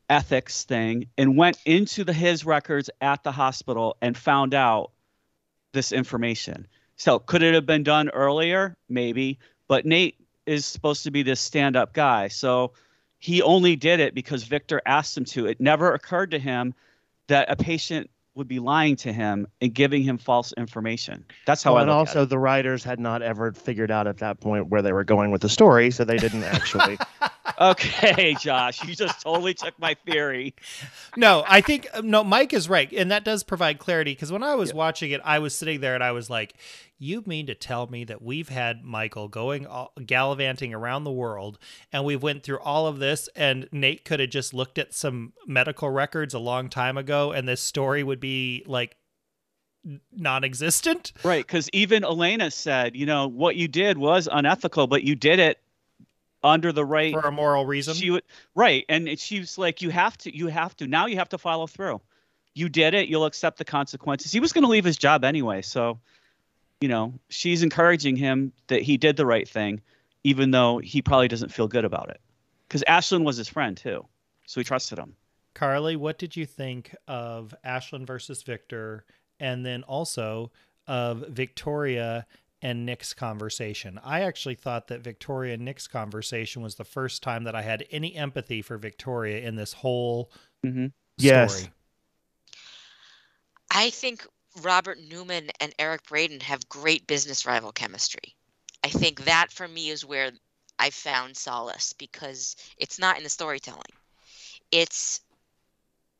[0.08, 4.90] ethics thing, and went into the his records at the hospital and found out
[5.72, 6.66] this information.
[6.96, 8.76] So could it have been done earlier?
[8.88, 12.28] Maybe, but Nate is supposed to be this stand-up guy.
[12.28, 12.72] So
[13.18, 15.46] he only did it because Victor asked him to.
[15.46, 16.74] It never occurred to him
[17.28, 21.24] that a patient would be lying to him and giving him false information.
[21.46, 24.40] That's how Well, I and also the writers had not ever figured out at that
[24.40, 26.98] point where they were going with the story, so they didn't actually.
[27.62, 30.54] Okay, Josh, you just totally took my theory.
[31.16, 32.24] no, I think uh, no.
[32.24, 34.12] Mike is right, and that does provide clarity.
[34.12, 34.76] Because when I was Yeah.
[34.76, 36.54] watching it, I was sitting there and I was like,
[36.98, 41.58] "You mean to tell me that we've had Michael going all, gallivanting around the world,
[41.92, 45.32] and we've went through all of this, and Nate could have just looked at some
[45.46, 48.96] medical records a long time ago, and this story would be like
[50.12, 55.14] non-existent." Right, because even Elena said, you know, what you did was unethical, but you
[55.14, 55.58] did it
[56.42, 58.24] under the right For a moral reason, She would
[58.54, 60.86] right, and she was like, "You have to, you have to.
[60.86, 62.00] Now you have to follow through.
[62.54, 63.08] You did it.
[63.08, 65.98] You'll accept the consequences." He was going to leave his job anyway, so
[66.82, 69.80] you know, she's encouraging him that he did the right thing,
[70.24, 72.20] even though he probably doesn't feel good about it.
[72.66, 74.04] Because Ashland was his friend too,
[74.46, 75.14] so he trusted him.
[75.54, 79.04] Carly, what did you think of Ashland versus Victor,
[79.38, 80.50] and then also
[80.88, 82.26] of Victoria
[82.62, 84.00] and Nick's conversation?
[84.02, 87.84] I actually thought that Victoria and Nick's conversation was the first time that I had
[87.90, 90.30] any empathy for Victoria in this whole
[90.64, 90.86] hmm
[91.18, 91.54] Yes.
[91.54, 91.72] story.
[93.70, 94.26] I think
[94.60, 98.36] Robert Newman and Eric Braeden have great business rival chemistry.
[98.84, 100.32] I think that for me is where
[100.78, 103.92] I found solace because it's not in the storytelling.
[104.70, 105.20] It's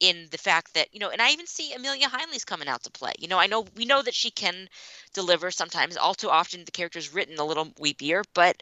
[0.03, 2.91] in the fact that, you know, and I even see Amelia Heinle's coming out to
[2.91, 3.13] play.
[3.21, 4.69] You know, I know we know that she can
[5.15, 5.97] deliver sometimes.
[5.97, 8.61] All too often the character's written a little weepier, but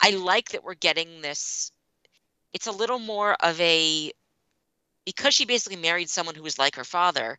[0.00, 1.72] I like that we're getting this
[2.52, 4.12] it's a little more of a
[5.04, 7.36] because she basically married someone who was like her father,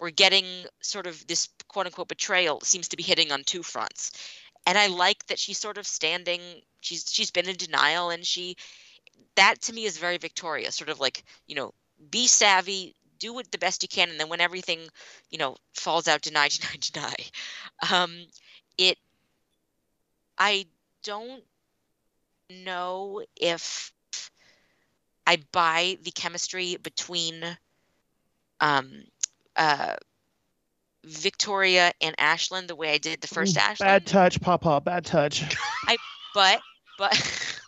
[0.00, 0.46] we're getting
[0.80, 4.12] sort of this quote unquote betrayal seems to be hitting on two fronts.
[4.66, 6.40] And I like that she's sort of standing
[6.80, 8.56] she's she's been in denial and she
[9.34, 11.74] that to me is very victorious, sort of like, you know,
[12.10, 14.80] be savvy, do it the best you can, and then when everything,
[15.30, 17.14] you know, falls out, deny, deny, deny.
[17.90, 18.26] Um
[18.78, 18.98] it
[20.38, 20.66] I
[21.02, 21.42] don't
[22.50, 23.92] know if
[25.26, 27.42] I buy the chemistry between
[28.60, 29.04] um
[29.56, 29.96] uh
[31.04, 33.88] Victoria and Ashland the way I did the first Mm, Ashland.
[33.90, 34.80] Bad touch, Papa.
[34.80, 35.42] Bad touch.
[35.88, 35.96] I
[36.34, 36.60] but
[36.98, 37.58] but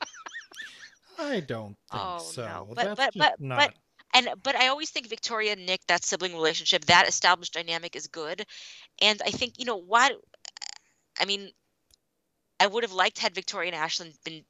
[1.18, 2.42] I don't think Oh, so.
[2.42, 2.68] no.
[2.74, 3.58] But- That's but- just but- not.
[3.58, 3.74] but-
[4.14, 8.06] and but I always think Victoria and Nick, that sibling relationship, that established dynamic is
[8.06, 8.44] good.
[9.00, 10.10] And I think, you know, why
[11.20, 11.50] I mean,
[12.60, 14.44] I would have liked had Victoria and Ashland been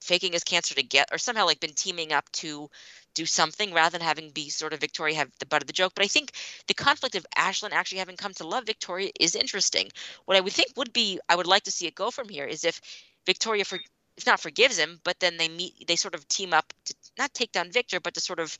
[0.00, 2.70] faking his cancer to get or somehow like been teaming up to
[3.14, 5.92] do something rather than having be sort of Victoria have the butt of the joke.
[5.94, 6.32] But I think
[6.68, 9.90] the conflict of Ashland actually having come to love Victoria is interesting.
[10.24, 12.44] What I would think would be I would like to see it go from here
[12.44, 12.80] is if
[13.26, 13.78] Victoria for
[14.16, 17.34] if not forgives him, but then they meet they sort of team up to not
[17.34, 18.56] take down Victor, but to sort of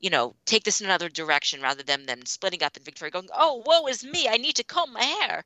[0.00, 3.28] you know, take this in another direction rather than them splitting up and Victoria going,
[3.34, 4.28] "Oh, woe is me!
[4.28, 5.44] I need to comb my hair."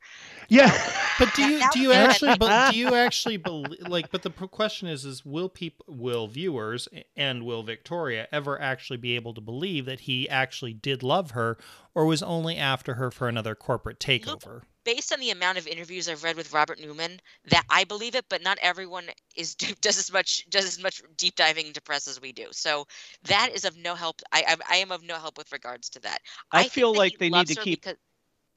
[0.48, 0.70] Yeah.
[1.18, 4.10] But do you do you actually be- do you actually believe like?
[4.10, 9.14] But the question is, is will people, will viewers, and will Victoria ever actually be
[9.14, 11.58] able to believe that he actually did love her,
[11.94, 14.62] or was only after her for another corporate takeover?
[14.84, 18.24] Based on the amount of interviews I've read with Robert Newman, that I believe it,
[18.28, 19.04] but not everyone
[19.36, 22.46] is does as much does as much deep diving into press as we do.
[22.50, 22.86] So
[23.24, 24.20] that is of no help.
[24.32, 26.20] I I, I am of no help with regards to that.
[26.50, 27.98] I think feel like they need to keep- because-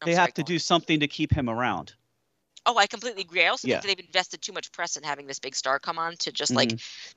[0.03, 1.93] They sorry, have to do something to keep him around.
[2.65, 3.43] Oh, I completely agree.
[3.45, 3.79] I also Yeah.
[3.79, 6.51] think they've invested too much press in having this big star come on to just
[6.51, 6.71] like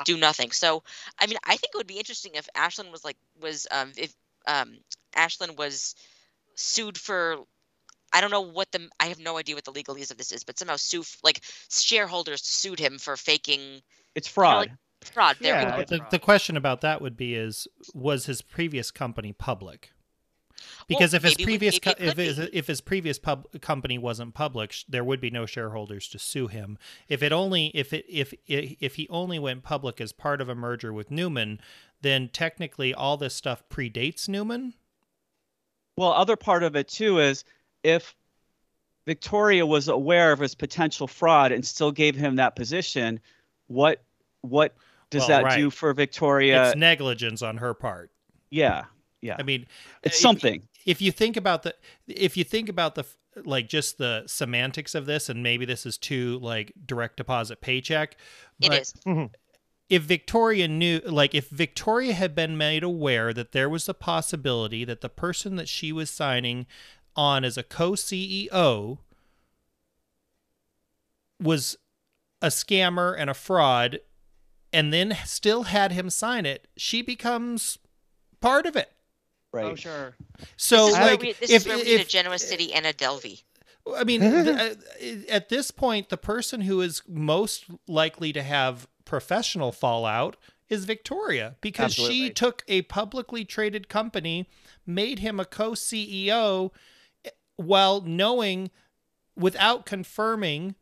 [0.05, 0.51] do nothing.
[0.51, 0.83] So,
[1.19, 4.13] I mean, I think it would be interesting if Ashland was like was um if
[4.47, 4.79] um
[5.15, 5.95] Ashland was
[6.55, 7.47] sued for
[8.13, 10.45] I don't know what the I have no idea what the legalese of this is,
[10.45, 11.41] but somehow sue like
[11.71, 13.83] shareholders sued him for faking
[14.15, 14.69] It's fraud.
[14.69, 14.73] like-
[15.13, 15.37] fraud.
[15.41, 15.97] There we Yeah, go.
[15.99, 19.93] the, the question about that would be is was his previous company public
[20.89, 24.85] because if his previous co- if his, if his previous pub company wasn't public sh-
[24.89, 26.77] there would be no shareholders to sue him
[27.09, 30.55] if it only if it if if he only went public as part of a
[30.57, 31.61] merger with Newman
[32.01, 34.75] then technically all this stuff predates Newman
[35.97, 37.45] Well, other part of it too is
[37.83, 38.15] if
[39.07, 43.21] Victoria was aware of his potential fraud and still gave him that position,
[43.69, 44.03] what
[44.43, 44.75] what
[45.11, 45.57] does Well, that right.
[45.59, 46.69] do for Victoria?
[46.69, 48.11] it's negligence on her part
[48.51, 48.85] yeah,
[49.21, 49.37] yeah.
[49.39, 49.67] I mean
[50.03, 50.63] it's if- something.
[50.87, 51.75] if you think about the
[52.07, 53.05] if you think about the
[53.45, 58.17] like just the semantics of this and maybe this is too like direct deposit paycheck
[58.61, 58.93] It but is.
[59.07, 59.27] Mm-hmm.
[59.89, 64.85] if victoria knew like if victoria had been made aware that there was a possibility
[64.85, 66.67] that the person that she was signing
[67.19, 68.99] on as a co-ceo
[71.43, 71.77] was
[72.41, 73.99] a scammer and a fraud
[74.73, 77.79] and then still had him sign it she becomes
[78.41, 78.93] part of it
[79.51, 79.65] Right.
[79.65, 80.15] Oh, sure.
[80.57, 82.73] so this is where like we, this if, is where we need a Genoa City
[82.75, 83.43] and a Delvey.
[83.97, 88.87] I mean, the, uh, at this point, the person who is most likely to have
[89.05, 90.37] professional fallout
[90.69, 94.49] is Victoria because she took a publicly traded company,
[94.87, 96.71] made him a co CEO
[97.59, 98.71] while knowing
[99.37, 100.75] without confirming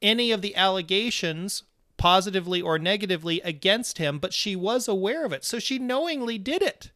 [0.00, 1.64] any of the allegations
[1.98, 5.44] positively or negatively against him, but she was aware of it.
[5.44, 6.90] So she knowingly did it.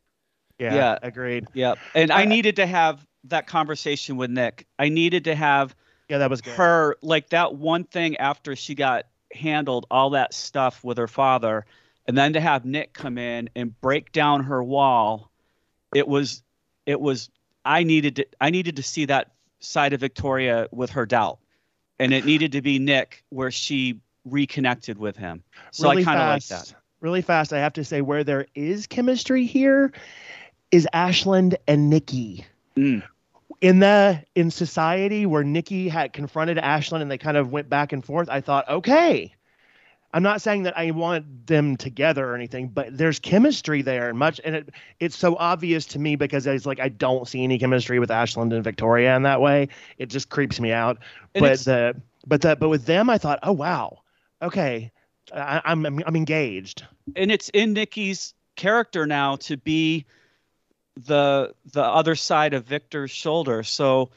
[0.59, 0.99] Yeah, Yeah.
[1.03, 1.47] agreed.
[1.53, 1.75] Yeah.
[1.95, 4.67] And I Uh, needed to have that conversation with Nick.
[4.79, 5.75] I needed to have
[6.09, 6.55] Yeah, that was good.
[6.55, 11.67] her like that one thing after she got handled all that stuff with her father
[12.07, 15.31] and then to have Nick come in and break down her wall
[15.95, 16.43] it was
[16.87, 17.31] it was
[17.65, 21.39] I needed to I needed to see that side of Victoria with her doubt
[21.99, 26.29] and it needed to be Nick where she reconnected with him so I kind of
[26.29, 26.75] like that
[27.05, 29.93] Really fast, I have to say where there is chemistry here
[30.71, 32.47] is Ashland and Nikki.
[32.79, 33.03] Mm.
[33.61, 37.93] In the in society where Nikki had confronted Ashland and they kind of went back
[37.93, 39.35] and forth, I thought, okay.
[40.15, 44.17] I'm not saying that I want them together or anything, but there's chemistry there and
[44.17, 47.59] much and it it's so obvious to me because it's like I don't see any
[47.59, 49.69] chemistry with Ashland and Victoria in that way.
[49.99, 50.99] It just creeps me out.
[51.35, 54.03] And but the but the but with them I thought, oh wow.
[54.41, 54.93] Okay.
[55.35, 56.85] I, I'm I'm engaged.
[57.17, 60.05] and it's in Nikki's character now to be
[60.95, 63.65] the the other side of Victor's shoulder.
[63.65, 64.11] So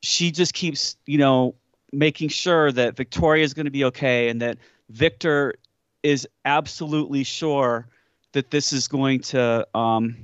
[0.00, 1.54] she just keeps, you know,
[1.92, 4.56] making sure that Victoria is going to be okay and that
[4.90, 5.54] Victor
[6.02, 7.88] is absolutely sure
[8.32, 10.16] that this is going to um,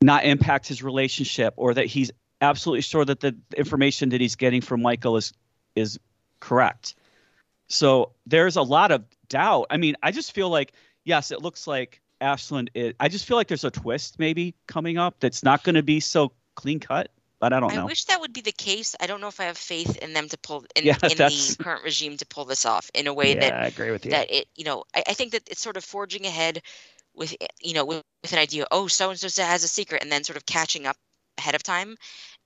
[0.00, 4.60] not impact his relationship or that he's absolutely sure that the information that he's getting
[4.60, 5.32] from Michael is
[5.74, 5.98] is
[6.40, 6.94] correct.
[7.68, 9.66] So there's a lot of doubt.
[9.70, 10.72] I mean, I just feel like
[11.04, 12.70] yes, it looks like Ashland.
[12.74, 15.82] Is, I just feel like there's a twist maybe coming up that's not going to
[15.82, 17.10] be so clean cut.
[17.38, 17.82] But I don't know.
[17.82, 18.94] I wish that would be the case.
[19.00, 21.56] I don't know if I have faith in them to pull in, Yeah, in the
[21.60, 24.12] current regime to pull this off in a way yeah, that I agree with you.
[24.12, 26.62] that it you know I, I think that it's sort of forging ahead
[27.14, 30.10] with you know with, with an idea oh so and so has a secret and
[30.10, 30.96] then sort of catching up
[31.38, 31.96] ahead of time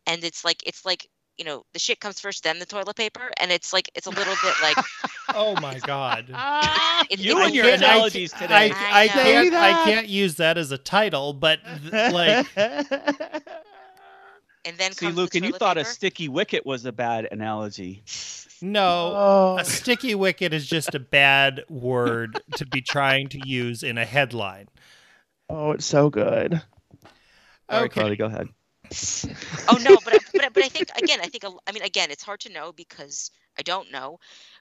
[0.07, 1.07] and it's like it's like
[1.39, 4.11] you know the shit comes first then the toilet paper and it's like it's a
[4.11, 4.77] little bit like
[5.35, 6.27] Oh my God.
[6.35, 8.55] Ah, it, You it's and a your little- I- analogies I, today.
[8.77, 12.47] I, I can't I can't use that as a title, but th- like
[14.65, 16.93] and then See, comes Luke, the and you toilet thought a sticky wicket was a
[16.93, 18.03] bad analogy.
[18.63, 23.83] no, oh, a sticky wicket is just a bad word to be trying to use
[23.83, 24.69] in a headline.
[25.49, 26.61] oh, it's so good.
[27.71, 28.01] Sorry, Okay.
[28.01, 28.49] Carly, go ahead.
[29.69, 32.11] oh no but I, but, I- but I think again I think I mean again
[32.11, 34.19] it's hard to know because I don't know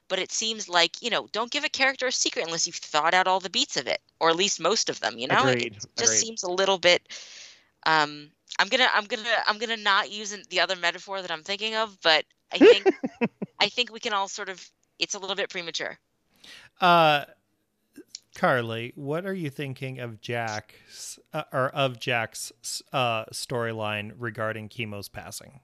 [0.08, 3.12] but it seems like you know don't give a character a secret unless you've thought
[3.12, 5.56] out all the beats of it or at least most of them you know It-
[5.56, 5.66] Agreed.
[5.66, 6.16] it just Agreed.
[6.18, 7.02] seems a little bit
[7.86, 11.74] um i'm gonna i'm gonna i'm gonna not use the other metaphor that i'm thinking
[11.74, 12.84] of but i think
[13.60, 14.70] i think we can all sort of
[15.00, 15.98] it's a little bit premature.
[16.80, 17.24] Uh,
[18.36, 22.52] Carly, what are you thinking of Jack's uh, or of Jack's
[22.92, 25.60] uh, storyline regarding Keemo's passing?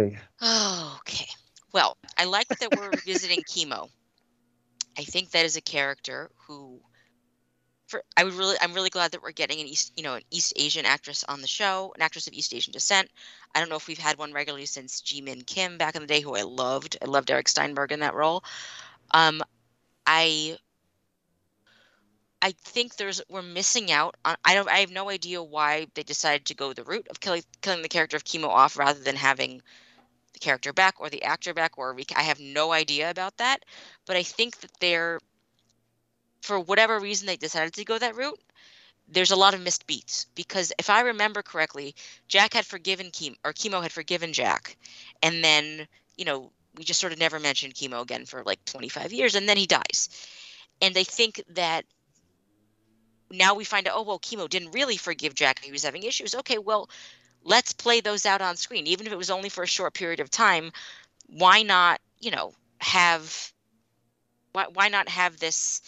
[0.00, 1.26] okay.
[1.72, 3.90] Well i like that we're revisiting Keemo.
[4.96, 6.80] I think that is a character who
[7.88, 10.22] for I would really I'm really glad that we're getting an East you know an
[10.30, 13.08] East Asian actress on the show, an actress of East Asian descent.
[13.54, 16.08] I don't know if we've had one regularly since Ji Min Kim back in the
[16.08, 16.98] day, who I loved.
[17.02, 18.44] I loved Eric Steinberg in that role.
[19.10, 19.42] Um,
[20.06, 20.58] I
[22.40, 24.36] I think there's we're missing out on.
[24.44, 24.68] I don't.
[24.68, 27.88] I have no idea why they decided to go the route of killing killing the
[27.88, 29.60] character of Keemo off rather than having
[30.34, 33.64] the character back or the actor back or I have no idea about that.
[34.06, 35.20] But I think that they're
[36.42, 38.40] for whatever reason they decided to go that route,
[39.08, 41.94] there's a lot of missed beats because if I remember correctly,
[42.28, 44.76] Jack had forgiven Keemo or Keemo had forgiven Jack,
[45.22, 49.12] and then you know we just sort of never mentioned Keemo again for like 25
[49.12, 50.08] years, and then he dies,
[50.82, 51.84] and they think that
[53.30, 56.34] now we find out oh well Keemo didn't really forgive Jack he was having issues.
[56.34, 56.88] Okay, well
[57.44, 60.20] let's play those out on screen even if it was only for a short period
[60.20, 60.70] of time.
[61.26, 63.52] Why not you know have
[64.52, 65.80] why why not have this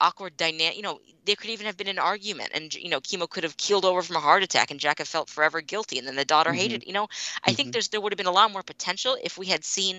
[0.00, 0.76] awkward dynamic.
[0.76, 3.56] You know, there could even have been an argument, and you know, Keemo could have
[3.56, 6.24] keeled over from a heart attack, and Jack have felt forever guilty, and then the
[6.24, 6.58] daughter mm-hmm.
[6.58, 6.86] hated.
[6.86, 7.56] You know, I mm-hmm.
[7.56, 9.96] think there's there would have been a lot more potential if we had seen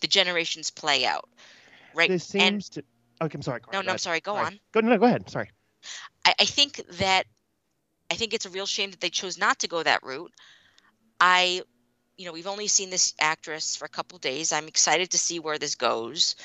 [0.00, 1.28] the generations play out.
[1.94, 2.08] Right.
[2.08, 2.84] This seems and, to.
[3.20, 3.60] Okay, I'm sorry.
[3.72, 4.20] no, no, I'm sorry.
[4.20, 4.46] Go sorry.
[4.46, 4.60] on.
[4.72, 5.28] Go no, go ahead.
[5.28, 5.50] Sorry.
[6.24, 7.24] I, I think that
[8.10, 10.32] I think it's a real shame that they chose not to go that route.
[11.20, 11.62] I,
[12.16, 14.52] you know, we've only seen this actress for a couple days.
[14.52, 16.36] I'm excited to see where this goes.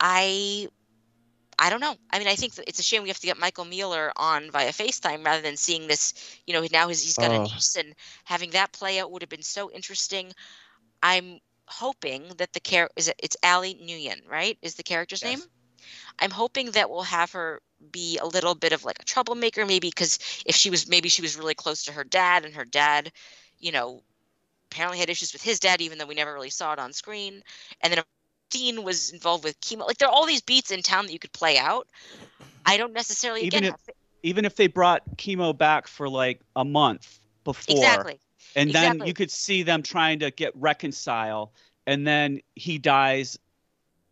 [0.00, 0.68] I
[1.58, 1.94] I don't know.
[2.10, 4.72] I mean, I think it's a shame we have to get Michael Mealor on via
[4.72, 6.12] FaceTime rather than seeing this.
[6.46, 7.40] You know, now he's, he's got oh.
[7.40, 7.94] a niece, and
[8.24, 10.32] having that play out would have been so interesting.
[11.02, 14.58] I'm hoping that the care is it, it's Allie Nguyen, right?
[14.62, 15.38] Is the character's yes.
[15.38, 15.46] name?
[16.18, 19.88] I'm hoping that we'll have her be a little bit of like a troublemaker, maybe
[19.88, 23.12] because if she was maybe she was really close to her dad, and her dad,
[23.58, 24.02] you know,
[24.70, 27.42] apparently had issues with his dad, even though we never really saw it on screen.
[27.80, 28.02] And then
[28.50, 29.86] Dean was involved with Keemo.
[29.86, 31.88] Like there are all these beats in town that you could play out.
[32.64, 36.64] I don't necessarily even again, if even if they brought Keemo back for like a
[36.64, 37.76] month before.
[37.76, 38.18] Exactly.
[38.54, 38.98] And exactly.
[38.98, 41.52] then you could see them trying to get reconcile
[41.86, 43.38] and then he dies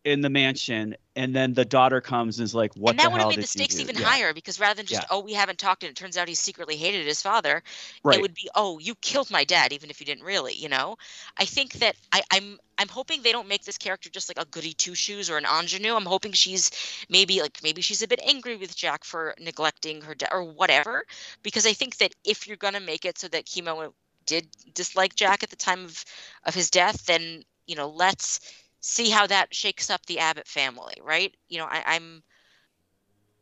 [0.05, 3.19] in the mansion and then the daughter comes and is like what and that would
[3.19, 4.05] have made the stakes even yeah.
[4.05, 5.07] higher because rather than just yeah.
[5.09, 7.63] oh we haven't talked and it turns out he secretly hated his father
[8.03, 8.17] right.
[8.19, 10.95] it would be oh you killed my dad even if you didn't really you know
[11.37, 14.47] i think that I, i'm i'm hoping they don't make this character just like a
[14.47, 16.69] goody two shoes or an ingenue i'm hoping she's
[17.09, 21.03] maybe like maybe she's a bit angry with jack for neglecting her dad or whatever
[21.41, 23.91] because i think that if you're gonna make it so that Keemo
[24.27, 26.05] did dislike jack at the time of
[26.43, 28.39] of his death then you know let's
[28.85, 31.35] see how that shakes up the Abbott family, right?
[31.49, 32.21] You know, I, am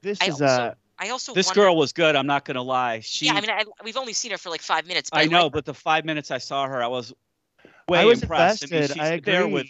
[0.02, 0.76] This I is also, a.
[0.98, 2.16] I also this wonder, girl was good.
[2.16, 3.02] I'm not gonna lie.
[3.02, 3.26] She.
[3.26, 5.10] Yeah, I mean, I, we've only seen her for like five minutes.
[5.12, 7.14] I know, but the five minutes I saw her, I was
[7.90, 8.64] way I was impressed.
[8.64, 9.00] Invested.
[9.00, 9.68] I, mean, she's I there with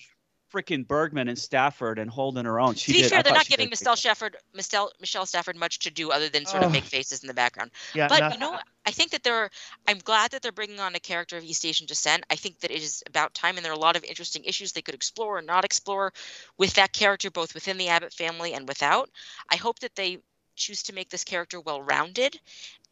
[0.53, 2.75] freaking Bergman and Stafford and holding her own.
[2.75, 5.91] She to be did, fair, they're not giving Michelle Stafford, Michelle, Michelle Stafford much to
[5.91, 7.71] do other than sort of make faces in the background.
[7.93, 9.49] Yeah, but not, you know, I think that they're.
[9.87, 12.23] I'm glad that they're bringing on a character of East Asian descent.
[12.29, 14.71] I think that it is about time, and there are a lot of interesting issues
[14.71, 16.13] they could explore or not explore
[16.57, 19.09] with that character, both within the Abbott family and without.
[19.49, 20.19] I hope that they
[20.55, 22.39] choose to make this character well-rounded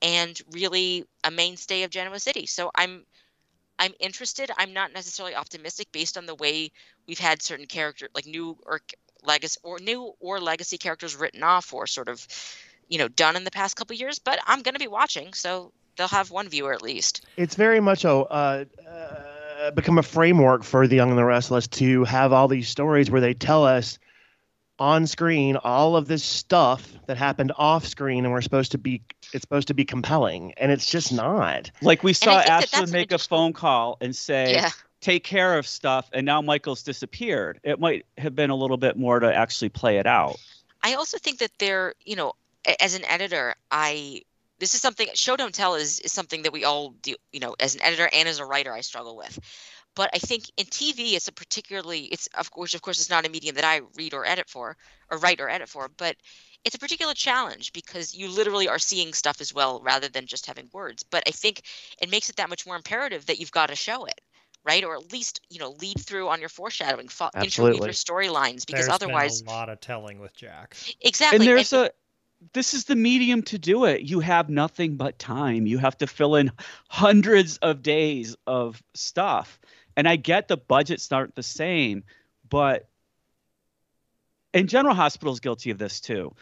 [0.02, 2.48] and really a mainstay of Genoa City.
[2.48, 3.06] So I'm
[3.82, 4.52] I'm interested.
[4.56, 6.72] I'm not necessarily optimistic based on the way
[7.08, 8.80] we've had certain character like new or
[9.24, 12.26] legacy or new or legacy characters written off or sort of
[12.88, 14.20] you know done in the past couple years.
[14.20, 17.26] But I'm going to be watching, so they'll have one viewer at least.
[17.38, 18.12] It's very much a.
[18.12, 22.68] Uh, uh, become a framework for the young and the restless to have all these
[22.68, 24.00] stories where they tell us
[24.82, 29.00] on screen all of this stuff that happened off screen and we're supposed to be
[29.32, 30.54] it's supposed to be compelling.
[30.58, 31.70] And it's just not.
[31.84, 34.72] Like we saw Ashley make a phone call and say yeah.
[35.00, 37.60] take care of stuff and now michael's disappeared.
[37.64, 40.38] It might have been a little bit more to actually play it out.
[40.82, 42.34] I also think that they're you know
[42.80, 44.22] as an editor i
[44.60, 47.56] this is something show don't tell is, is something that we all do you know
[47.60, 49.40] as an editor and as a writer i struggle with
[49.96, 53.26] but I think in TV it's a particularly it's of course of course it's not
[53.26, 54.78] a medium that I read or edit for
[55.10, 56.16] or write or edit for, but
[56.64, 60.46] it's a particular challenge because you literally are seeing stuff as well rather than just
[60.46, 61.04] having words.
[61.04, 61.64] But I think
[62.02, 64.22] it makes it that much more imperative that you've got to show it
[64.64, 64.84] right?
[64.84, 68.86] Or at least you know lead through on your foreshadowing, fo- interweave your storylines because
[68.86, 70.76] There's otherwise a lot of telling with Jack.
[71.02, 71.38] Exactly.
[71.38, 71.92] And there's and, a
[72.54, 74.02] this is the medium to do it.
[74.02, 75.68] You have nothing but time.
[75.68, 76.52] You have to fill in
[76.90, 79.60] hundreds of days of stuff.
[79.96, 82.04] And I get the budgets aren't the same,
[82.50, 82.88] but
[84.54, 86.34] and General Hospital is guilty of this too.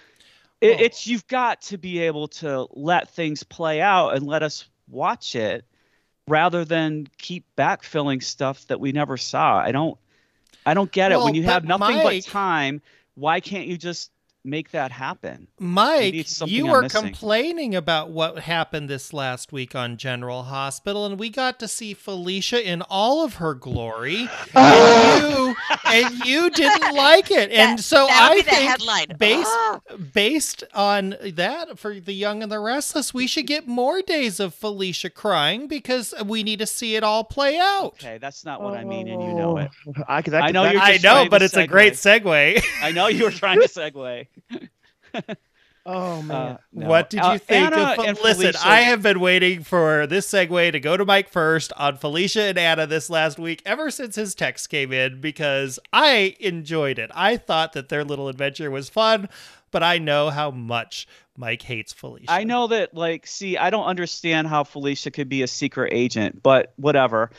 [0.62, 0.84] It, oh.
[0.84, 5.36] It's you've got to be able to let things play out and let us watch
[5.36, 5.66] it
[6.28, 9.58] rather than keep backfilling stuff that we never saw.
[9.58, 9.98] I don't
[10.66, 11.26] I don't get well, it.
[11.26, 12.82] When you have nothing but time,
[13.16, 14.12] why can't you just
[14.46, 15.48] make that happen.
[15.60, 16.14] Mike,
[16.46, 21.60] you were complaining about what happened this last week on General Hospital, and we got
[21.60, 27.52] to see Felicia in all of her glory, and you and you didn't like it,
[27.52, 29.08] and That- so I think headline.
[29.18, 29.80] based Ah.
[30.14, 34.54] based on that for the young and the restless, we should get more days of
[34.54, 37.96] Felicia crying because we need to see it all play out.
[38.00, 39.70] Okay, that's not what I mean, and you know it.
[39.88, 42.64] Oh, I, that, I know that- you're I know, but to it's a great segue.
[42.82, 44.28] I know you were trying to segue.
[45.86, 46.38] Oh man.
[46.38, 46.88] Uh, no.
[46.88, 48.00] What did you Uh, think Anna of?
[48.06, 51.74] and Listen, Felicia- I have been waiting for this segue to go to Mike first
[51.78, 56.36] on Felicia and Anna this last week, ever since his text came in, because I
[56.42, 57.10] enjoyed it.
[57.16, 59.30] I thought that their little adventure was fun,
[59.72, 61.08] but I know how much
[61.38, 62.26] Mike hates Felicia.
[62.30, 66.44] I know that, like, see, I don't understand how Felicia could be a secret agent,
[66.44, 67.32] but whatever.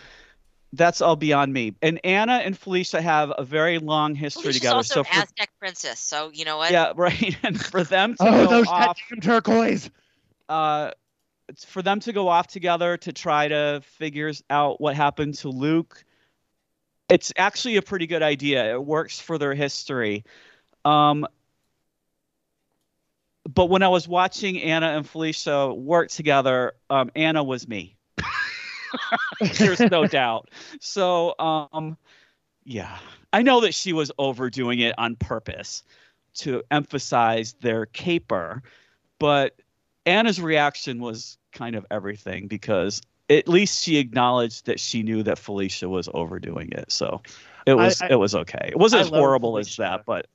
[0.72, 1.74] That's all beyond me.
[1.82, 4.76] And Anna and Felicia have a very long history Felicia's together.
[4.76, 6.70] also So an for, Aztec princess, so you know what?
[6.70, 7.36] yeah, right.
[7.42, 9.90] And for them to Oh, go those off, goddamn turquoise.
[10.48, 10.92] uh,
[11.66, 16.04] for them to go off together to try to figure out what happened to Luke.
[17.08, 18.72] It's actually a pretty good idea.
[18.72, 20.24] It works for their history.
[20.84, 21.26] Um,
[23.52, 27.96] but when I was watching Anna and Felicia work together, um, Anna was me.
[29.58, 30.50] There's no doubt.
[30.80, 31.96] So, um,
[32.64, 32.98] yeah,
[33.32, 35.82] I know that she was overdoing it on purpose
[36.34, 38.62] to emphasize their caper,
[39.18, 39.56] but
[40.06, 45.38] Anna's reaction was kind of everything because at least she acknowledged that she knew that
[45.38, 46.90] Felicia was overdoing it.
[46.90, 47.22] So
[47.66, 48.68] it was I- it was okay.
[48.68, 50.26] It wasn't I as horrible as that, but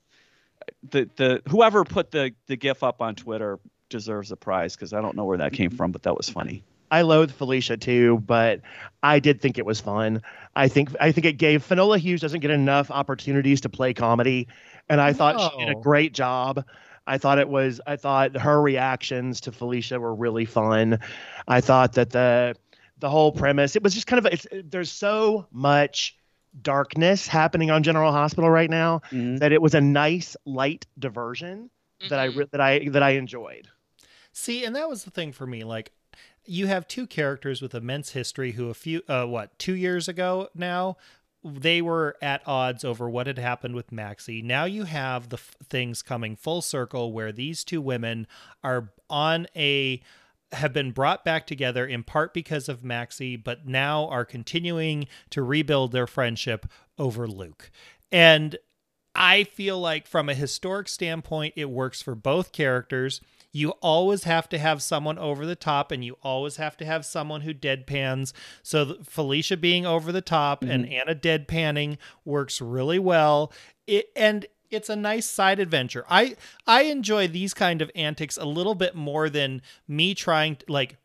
[0.89, 5.01] the the whoever put the the gif up on Twitter deserves a prize because I
[5.01, 6.63] don't know where that came from, but that was funny.
[6.95, 8.61] I loathe Felicia too, but
[9.03, 10.21] I did think it was fun.
[10.55, 14.47] I think I think it gave Finola Hughes doesn't get enough opportunities to play comedy,
[14.87, 16.63] and I thought she did a great job.
[17.05, 20.97] I thought it was I thought her reactions to Felicia were really fun.
[21.49, 22.55] I thought that the
[22.99, 26.17] the whole premise it was just kind of it's, there's so much
[26.61, 29.39] darkness happening on General Hospital right now Mhm.
[29.39, 31.69] that it was a nice light diversion
[32.07, 32.49] that I Mhm.
[32.51, 33.67] that I that I enjoyed.
[34.31, 35.63] See, and that was the thing for me.
[35.63, 35.91] Like,
[36.45, 40.49] you have two characters with immense history who, a few, uh, what, two years ago
[40.55, 40.97] now,
[41.43, 44.41] they were at odds over what had happened with Maxie.
[44.41, 48.25] Now you have the f- things coming full circle where these two women
[48.63, 50.01] are on a
[50.51, 55.43] have been brought back together in part because of Maxie, but now are continuing to
[55.43, 56.65] rebuild their friendship
[56.97, 57.69] over Luke.
[58.11, 58.57] And
[59.13, 63.21] I feel like from a historic standpoint, it works for both characters.
[63.55, 67.05] You always have to have someone over the top, and you always have to have
[67.05, 68.33] someone who deadpans.
[68.63, 73.53] So Felicia being over the top and Anna deadpanning works really well.
[73.87, 76.03] It and it's a nice side adventure.
[76.09, 76.35] I
[76.67, 80.97] I enjoy these kind of antics a little bit more than me trying to, like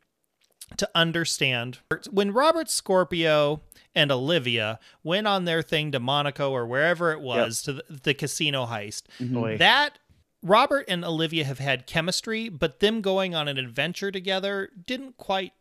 [0.77, 1.79] to understand
[2.11, 3.61] when Robert Scorpio
[3.95, 8.15] and Olivia went on their thing to Monaco or wherever it was to the, the
[8.15, 9.03] casino heist.
[9.21, 9.59] Mhm.
[9.59, 10.00] That
[10.43, 15.53] Robert and Olivia have had chemistry, but them going on an adventure together didn't quite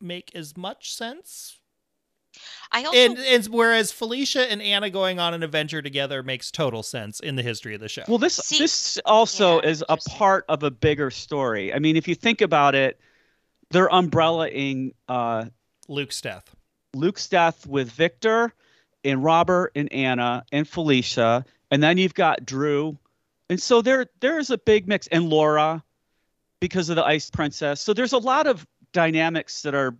[0.00, 1.58] make as much sense.
[2.70, 6.82] I also And, and whereas Felicia and Anna going on an adventure together makes total
[6.82, 8.02] sense in the history of the show.
[8.08, 11.72] Well, this See- this also Yeah, is a part of a bigger story.
[11.72, 13.00] I mean, if you think about it,
[13.70, 15.46] they're umbrellaing uh,
[15.88, 16.54] Luke's death.
[16.94, 18.52] Luke's death with Victor
[19.04, 22.98] and Robert and Anna and Felicia, and then you've got Drew,
[23.50, 25.82] and so there there's a big mix, and Laura
[26.60, 27.80] because of the Ice Princess.
[27.80, 29.96] So there's a lot of dynamics that are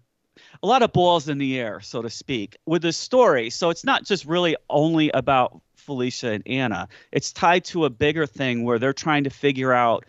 [0.63, 3.51] a lot of balls in the air, so to speak, with the story.
[3.51, 6.89] So it's not just really only about Felicia and Anna.
[7.13, 10.05] It's tied to a bigger thing where they're trying to figure out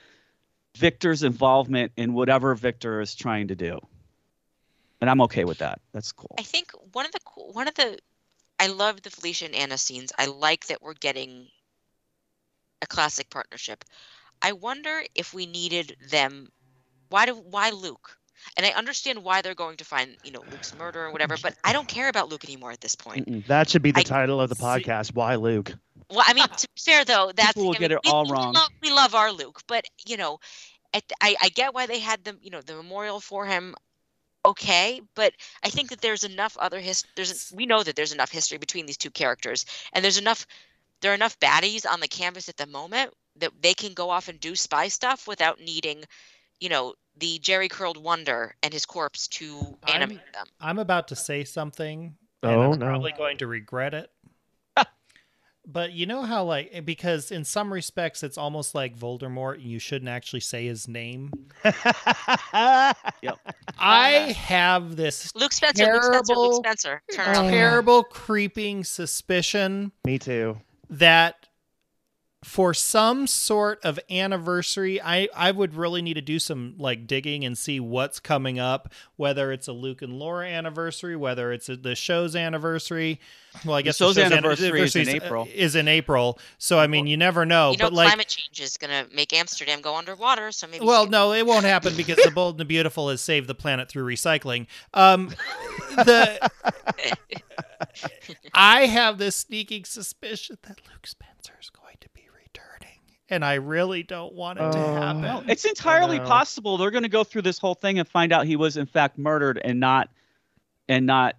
[0.75, 3.79] Victor's involvement in whatever Victor is trying to do.
[5.01, 5.79] And I'm okay with that.
[5.93, 6.35] That's cool.
[6.39, 7.99] I think one of the cool- one of the
[8.59, 10.11] I love the Felicia and Anna scenes.
[10.17, 11.47] I like that we're getting
[12.81, 13.83] a classic partnership.
[14.41, 16.49] I wonder if we needed them.
[17.09, 18.17] Why do why Luke?
[18.55, 21.55] And I understand why they're going to find you know Luke's murder or whatever, but
[21.63, 23.27] I don't care about Luke anymore at this point.
[23.27, 23.45] Mm-mm.
[23.47, 25.13] That should be the I- title of the See- podcast.
[25.15, 25.73] Why Luke?
[26.09, 28.25] Well, I mean, to be fair though, that's People will I get it we- all
[28.25, 28.53] we wrong.
[28.53, 30.39] Love, we love our Luke, but you know,
[30.93, 33.75] at, I I get why they had the you know the memorial for him.
[34.45, 38.31] Okay, but I think that there's enough other his there's we know that there's enough
[38.31, 40.45] history between these two characters, and there's enough
[41.01, 44.27] there are enough baddies on the canvas at the moment that they can go off
[44.29, 46.03] and do spy stuff without needing,
[46.59, 50.45] you know, the Jerry curled wonder and his corpse to I'm- animate them.
[50.59, 52.85] I'm about to say something, and Oh, I'm no.
[52.87, 54.09] probably going to regret it.
[55.69, 59.79] But you know how like because in some respects it's almost like Voldemort and you
[59.79, 61.29] shouldn't actually say his name.
[61.65, 63.37] yep.
[63.77, 67.01] I uh, have this Luke Spencer, Luke Spencer, Terrible- Luke Spencer.
[67.13, 67.35] Turn.
[67.35, 67.49] Oh.
[67.49, 70.57] terrible creeping suspicion Me too.
[70.89, 71.46] That
[72.43, 77.43] for some sort of anniversary I I would really need to do some like digging
[77.43, 81.75] and see what's coming up whether it's a Luke and Laura anniversary whether it's a,
[81.75, 83.19] the show's anniversary
[83.65, 85.47] well I guess The guess show's an- anniversary is in uh, April.
[85.51, 88.61] is in April so I mean you never know you know, but like climate change
[88.61, 90.85] is going to make Amsterdam go underwater, so maybe.
[90.85, 93.55] well, she- no, it won't happen because the Bold and the Beautiful has saved the
[93.55, 94.67] planet through recycling.
[94.93, 95.29] Um,
[95.95, 96.51] the
[98.53, 102.99] I have this sneaking suspicion that Luke Spencer is going to be returning,
[103.29, 104.95] and I really don't want it to Oh.
[104.95, 105.21] happen.
[105.21, 108.45] No, it's entirely possible they're going to go through this whole thing and find out
[108.45, 110.09] he was in fact murdered and not
[110.87, 111.35] and not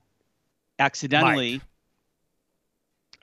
[0.78, 1.61] accidentally.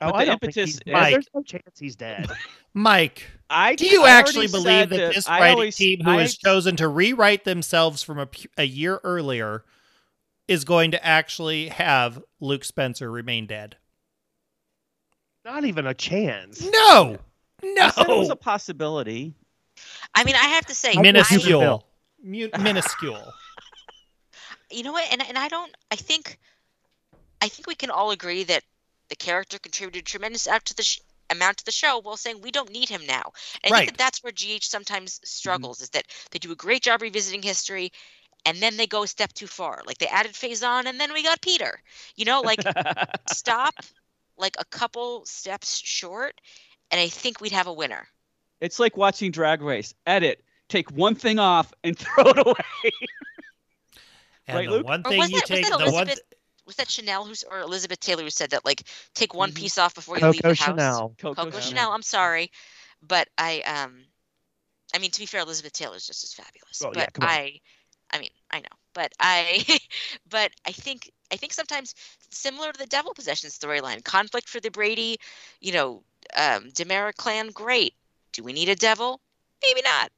[0.00, 0.92] Oh, But I the don't think impetus- he's dead.
[0.92, 1.12] Mike.
[1.14, 2.26] There's no chance he's dead.
[2.74, 6.20] Mike, I do you I actually believe that this I writing always- team, who I-
[6.22, 9.64] has chosen to rewrite themselves from a, a year earlier,
[10.48, 13.76] is going to actually have Luke Spencer remain dead?
[15.44, 16.60] Not even a chance.
[16.70, 17.18] No,
[17.62, 19.34] I said it was a possibility.
[20.14, 21.86] I mean, I have to say, I- I, minuscule,
[22.22, 23.32] Mu- minuscule.
[24.70, 25.06] you know what?
[25.12, 25.74] And and I don't.
[25.90, 26.38] I think,
[27.40, 28.62] I think we can all agree that
[29.08, 31.00] the character contributed tremendous out to the sh-
[31.30, 33.32] amount to the show, while saying we don't need him now.
[33.62, 35.84] And I think that that's where GH sometimes struggles mm-hmm.
[35.84, 37.92] is that they do a great job revisiting history.
[38.44, 39.82] And then they go a step too far.
[39.86, 41.80] Like they added Faison, and then we got Peter.
[42.14, 42.60] You know, like
[43.32, 43.74] stop,
[44.38, 46.40] like a couple steps short,
[46.90, 48.06] and I think we'd have a winner.
[48.60, 49.94] it's like watching Drag Race.
[50.06, 52.90] Edit, take one thing off and throw it away.
[54.48, 54.86] And Right, the Luke?
[54.86, 56.20] one Or thing was you that- was take, that the one, Elizabeth-
[56.66, 58.64] Was that Chanel who's or Elizabeth Taylor who said that?
[58.64, 58.82] Like,
[59.14, 59.56] take one Mhm.
[59.56, 60.66] piece off before you leave Coco the house.
[60.66, 61.14] Chanel.
[61.18, 61.92] Coco Chanel.
[61.92, 62.50] I'm sorry,
[63.02, 64.04] but I um,
[64.94, 66.82] I mean to be fair, Elizabeth Taylor's just as fabulous.
[66.82, 67.30] Oh, yeah, but come on.
[67.34, 67.60] I,
[68.12, 69.64] I mean I know, but I,
[70.28, 71.94] but I think I think sometimes
[72.30, 75.18] similar to the Devil Possession storyline, conflict for the Brady,
[75.60, 76.02] you know,
[76.34, 77.94] um, DiMera clan, great.
[78.32, 79.20] Do we need a devil?
[79.62, 80.10] Maybe not.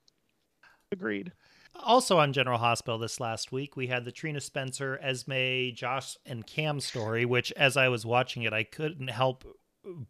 [0.93, 1.33] Agreed.
[1.75, 6.47] Also on General Hospital this last week, we had the Trina Spencer, Esme, Joss, and
[6.47, 9.45] Cam story, which as I was watching it, I couldn't help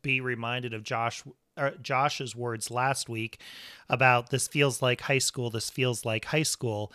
[0.03, 1.22] be reminded of Josh
[1.57, 3.40] uh, Josh's words last week
[3.88, 6.92] about this feels like high school, this feels like high school.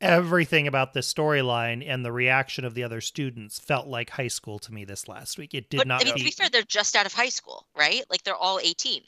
[0.00, 4.58] Everything about this storyline and the reaction of the other students felt like high school
[4.58, 5.54] to me this last week.
[5.54, 7.30] It did but not I mean, to be be fair, they're just out of high
[7.30, 8.04] school, right?
[8.10, 9.02] Like they're all 18.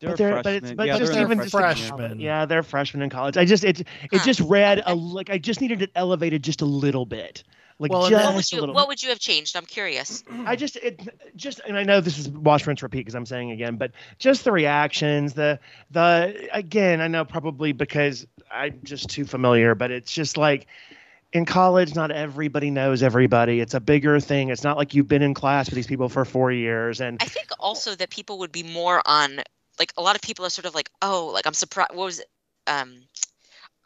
[0.00, 0.76] They're but, they're, but it's freshmen.
[0.76, 2.20] but yeah, just they're even their just freshman freshman freshmen.
[2.20, 3.36] Yeah, they're freshmen in college.
[3.36, 4.24] I just it it Huh.
[4.24, 7.42] just read a like I just needed it elevated just a little bit.
[7.78, 8.74] Like Well, just What would a you little.
[8.74, 9.56] What would you have changed?
[9.56, 10.24] I'm curious.
[10.46, 11.00] I just it
[11.36, 14.44] just and I know this is wash rinse repeat because I'm saying again, but just
[14.44, 15.60] the reactions, the
[15.90, 20.66] the again, I know probably because I'm just too familiar, but it's just like
[21.32, 23.60] in college, not everybody knows everybody.
[23.60, 24.48] It's a bigger thing.
[24.48, 27.26] It's not like you've been in class with these people for four years and I
[27.26, 29.40] think also that people would be more on
[29.78, 31.94] like a lot of people are sort of like, oh, like I'm surprised.
[31.94, 32.28] What was it?
[32.66, 33.02] Um,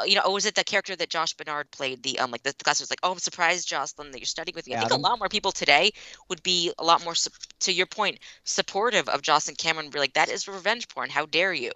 [0.04, 2.02] you know, oh, was it the character that Josh Bernard played?
[2.02, 4.54] The um, like the, the class was like, oh, I'm surprised, Josslyn, that you're studying
[4.54, 4.74] with me.
[4.74, 5.92] I think a lot more people today
[6.28, 9.90] would be a lot more, sup- to your point, supportive of Josslyn Cameron.
[9.90, 11.10] Be like, that is revenge porn.
[11.10, 11.72] How dare you?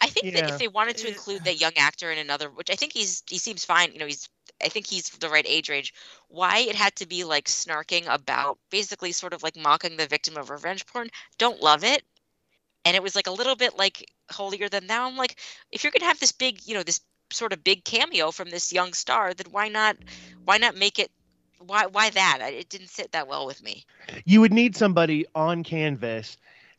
[0.00, 2.74] I think that if they wanted to include that young actor in another, which I
[2.76, 3.92] think he's he seems fine.
[3.92, 4.28] You know, he's
[4.62, 5.92] I think he's the right age range.
[6.28, 10.36] Why it had to be like snarking about basically sort of like mocking the victim
[10.36, 11.08] of revenge porn?
[11.38, 12.02] Don't love it.
[12.84, 15.06] And it was like a little bit like holier than thou.
[15.06, 15.36] I'm like,
[15.72, 17.00] if you're gonna have this big, you know, this
[17.32, 19.96] sort of big cameo from this young star, then why not
[20.44, 21.10] why not make it
[21.58, 22.40] why why that?
[22.52, 23.84] It didn't sit that well with me.
[24.24, 26.36] you would need somebody on canvas,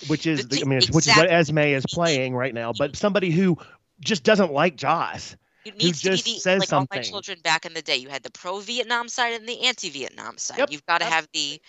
[0.07, 1.29] which is The- I mean, it's- which is what.
[1.29, 3.57] Esme is playing right now, but somebody who
[3.99, 5.35] just doesn't like Joss.
[5.65, 7.03] It needs to just be the says like all my something.
[7.11, 7.97] children back in the day.
[7.97, 10.57] You had the pro Vietnam side and the anti Vietnam side.
[10.57, 11.13] Yep, You've got to yep.
[11.13, 11.61] have the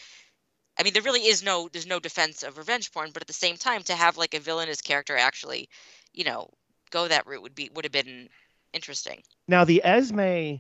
[0.79, 3.35] I mean, there really is no there's no defense of revenge porn, but at the
[3.35, 5.69] same time, to have like a villainous character actually,
[6.15, 6.49] you know,
[6.91, 8.29] go that route would be would have been
[8.73, 9.23] interesting.
[9.49, 10.57] Now the Esme,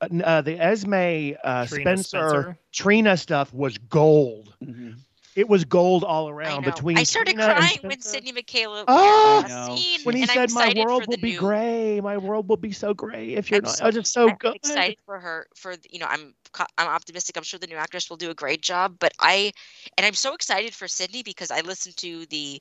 [0.00, 2.58] uh, uh, the Esme uh, Trina Spencer, Spencer.
[2.72, 4.54] Trina stuff was gold.
[4.62, 4.96] Mhm.
[5.34, 6.70] It was gold all around know.
[6.72, 6.96] between.
[6.96, 8.10] I started Trina crying when Spencer.
[8.10, 8.94] Sydney Mikayla Oh!
[8.94, 9.66] appeared in I know.
[9.76, 12.00] that scene, when he and said, "My world will be new, gray.
[12.00, 14.30] My world will be so gray if you're I'm not." so- I was just so
[14.30, 14.54] I'm good.
[14.54, 16.34] excited for her for you know I'm
[16.78, 19.52] I'm optimistic I'm sure the new actress will do a great job but I
[19.96, 22.60] and I'm so excited for Sydney because I listened to the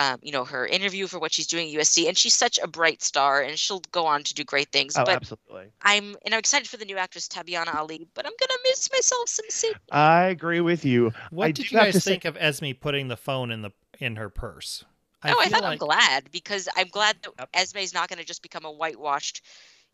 [0.00, 2.66] um, you know, her interview for what she's doing at USC, and she's such a
[2.66, 4.96] bright star, and she'll go on to do great things.
[4.96, 5.66] Oh, but absolutely.
[5.82, 9.28] I'm and I'm excited for the new actress Tabyana Ali, but I'm gonna miss myself
[9.28, 9.76] some Sydney.
[9.92, 11.12] I agree with you.
[11.30, 13.72] What I did you guys to say- think of Esme putting the phone in the
[13.98, 14.84] in her purse?
[15.22, 17.50] oh, I feel thought I'm glad because I'm glad that Yep.
[17.52, 19.42] Esme's not gonna just become a whitewashed,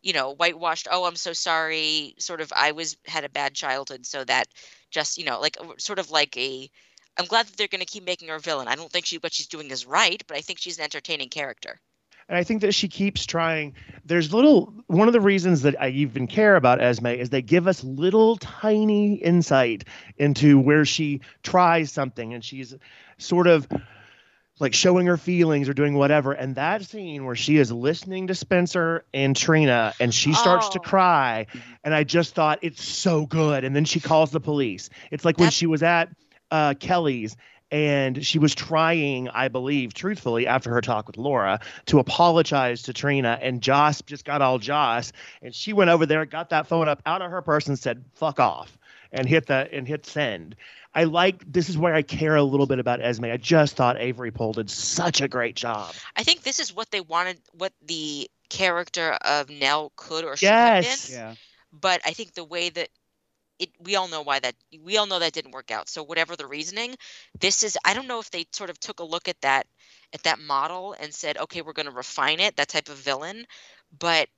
[0.02, 0.86] you know, whitewashed.
[0.88, 2.14] Oh, I'm so sorry.
[2.20, 2.52] Sort of.
[2.54, 4.46] I was had a bad childhood, so that
[4.92, 6.70] just you know, like sort of like a.
[7.19, 8.69] I'm glad that they're going to keep making her a villain.
[8.69, 11.29] I don't think she what she's doing is right, but I think she's an entertaining
[11.29, 11.81] character.
[12.29, 13.75] And I think that she keeps trying.
[14.05, 17.69] There's little, one of the reasons that I even care about Esme is they give
[17.69, 19.85] us little tiny insight
[20.17, 22.75] into where she tries something and she's
[23.19, 23.69] sort of
[24.59, 26.33] like showing her feelings or doing whatever.
[26.33, 30.81] And that scene where she is listening to Spencer and Trina and she starts to
[30.81, 30.83] Oh.
[30.83, 31.47] cry.
[31.85, 33.62] And I just thought it's so good.
[33.64, 34.91] And then she calls the police.
[35.12, 36.09] It's like when she was at
[36.51, 37.36] uh, Kelly's
[37.70, 42.92] and she was trying, I believe, truthfully, after her talk with Laura, to apologize to
[42.92, 43.38] Trina.
[43.42, 47.03] And Joss just got all Joss, and she went over there, got that phone up
[47.07, 48.78] out of her purse, and said "fuck off,"
[49.12, 50.55] and hit the and hit send.
[50.94, 53.24] I like this is where I care a little bit about Esme.
[53.26, 55.92] I just thought Avery Pohl did such a great job.
[56.16, 60.49] I think this is what they wanted, what the character of Nelle could or should
[60.49, 61.11] have Yes.
[61.11, 61.18] been.
[61.18, 61.34] Yeah.
[61.72, 62.88] But I think the way that
[63.59, 65.88] it, we all know why that, we all know that didn't work out.
[65.88, 66.94] So whatever the reasoning,
[67.40, 69.66] this is, I don't know if they sort of took a look at that,
[70.12, 73.46] at that model and said, okay, we're going to refine it, that type of villain.
[73.98, 74.28] But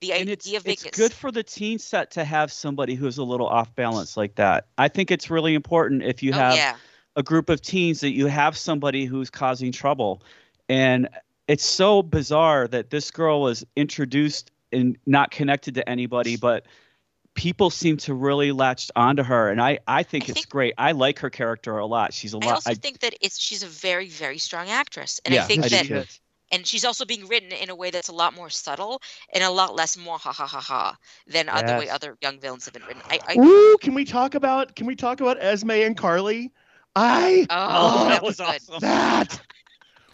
[0.00, 2.52] the and it's, idea of it's making it good for the teen set to have
[2.52, 4.66] somebody who's a little off balance like that.
[4.76, 6.76] I think it's really important if you oh have yeah,
[7.16, 10.22] a group of teens that you have somebody who's causing trouble.
[10.68, 11.08] And
[11.48, 16.66] it's so bizarre that this girl was introduced and not connected to anybody, but
[17.34, 19.50] people seem to really latched onto her.
[19.50, 20.74] And I, I think I it's think- great.
[20.78, 22.12] I like her character a lot.
[22.14, 22.46] She's a lot.
[22.46, 25.64] I also think that it's she's a very very strong actress, and yeah, I think
[25.64, 26.04] I that too.
[26.52, 29.50] and she's also being written in a way that's a lot more subtle and a
[29.50, 32.74] lot less more ha ha ha ha than uh, the way other young villains have
[32.74, 33.02] been written.
[33.10, 33.76] I, I Woo!
[33.78, 36.52] Can we talk about can we talk about Esme and Carly?
[36.96, 38.46] I oh, that that was was good.
[38.46, 38.80] awesome.
[38.80, 39.40] that.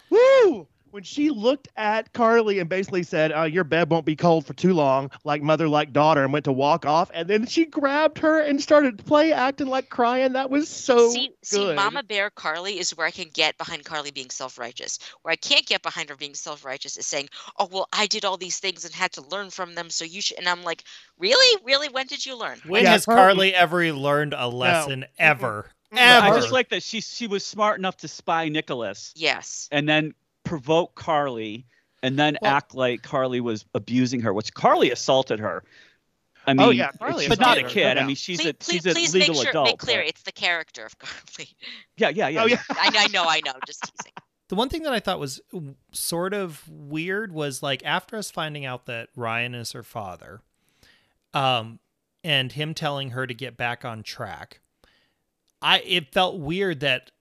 [0.09, 0.67] Woo!
[0.91, 4.53] When she looked at Carly and basically said, uh, "Your bed won't be cold for
[4.53, 8.17] too long," like mother, like daughter, and went to walk off, and then she grabbed
[8.19, 10.33] her and started play acting like crying.
[10.33, 11.35] That was so see, good.
[11.43, 14.99] see, Mama Bear Carly is where I can get behind Carly being self-righteous.
[15.21, 18.35] Where I can't get behind her being self-righteous is saying, "Oh well, I did all
[18.35, 20.83] these things and had to learn from them, so you should." And I'm like,
[21.17, 21.87] "Really, really?
[21.87, 25.71] When did you learn?" When Yeah, has Carly- Carly ever learned a lesson ever?
[25.93, 26.39] I Ever.
[26.39, 29.67] just like that she she was smart enough to spy Nikolas Yes.
[29.73, 30.13] and then
[30.51, 31.65] provoke Carly
[32.03, 35.63] and then Well- act like Carly was abusing her, which Carly assaulted her.
[36.45, 37.95] I mean, Oh, yeah, Carly she's not a kid.
[37.95, 39.65] no I mean, she's please, a please, she's a please legal make sure adult.
[39.67, 41.49] make clear but- it's the character of Carly.
[41.97, 42.43] yeah, yeah, yeah.
[42.43, 42.61] Oh yeah.
[42.71, 43.53] I, I know, I know.
[43.65, 44.11] Just teasing.
[44.49, 45.39] The one thing that I thought was
[45.93, 50.41] sort of weird was like after us finding out that Ryan is her father,
[51.33, 51.79] um,
[52.25, 54.59] and him telling her to get back on track.
[55.61, 57.11] I it felt weird that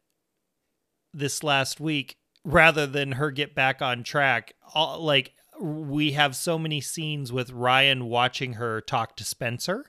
[1.13, 6.59] this last week, rather than her get back on track, all, like we have so
[6.59, 9.85] many scenes with Ryan watching her talk to Spencer,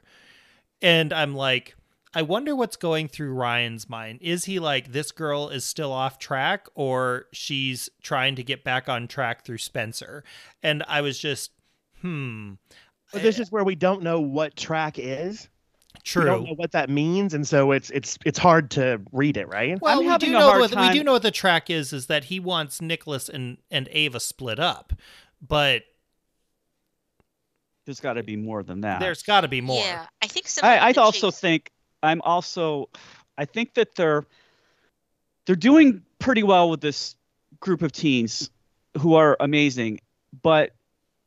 [0.81, 1.75] and I'm like.
[2.13, 4.19] I wonder what's going through Ryan's mind.
[4.21, 8.89] Is he like this girl is still off track or she's trying to get back
[8.89, 10.25] on track through Spencer?
[10.61, 11.51] And I was just
[12.01, 12.55] hmm.
[13.13, 15.47] This is where we don't know what track is.
[16.15, 19.47] We don't know what that means, and so it's it's it's hard to read it,
[19.47, 19.79] right?
[19.81, 22.07] Well, I'm we do know hard what we do know what the track is is
[22.07, 24.93] that he wants Nikolas and and Ava split up.
[25.45, 25.83] But
[27.85, 28.99] There's got to be more than that.
[28.99, 29.83] there's got to be more.
[29.83, 31.71] Yeah, I think similar I, I also Chase- think
[32.03, 32.89] I'm also
[33.37, 34.25] I think that they're
[35.45, 37.15] they're doing pretty well with this
[37.59, 38.49] group of teens
[38.97, 39.99] who are amazing,
[40.41, 40.71] but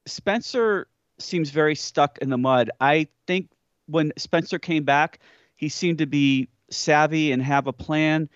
[0.07, 0.89] Spencer
[1.19, 2.71] seems very stuck in the mud.
[2.81, 3.49] I think
[3.87, 5.19] when Spencer came back,
[5.57, 8.29] he seemed to be savvy and have a plan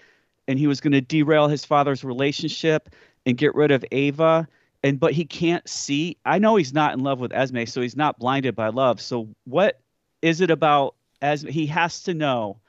[0.47, 2.91] and he was going to derail his father's relationship
[3.27, 4.47] and get rid of Ava
[4.85, 6.17] and but he can't see.
[6.25, 9.01] I know he's not in love with Esme, so he's not blinded by love.
[9.01, 9.81] So what
[10.23, 11.49] is it about Esme?
[11.49, 12.61] He has to know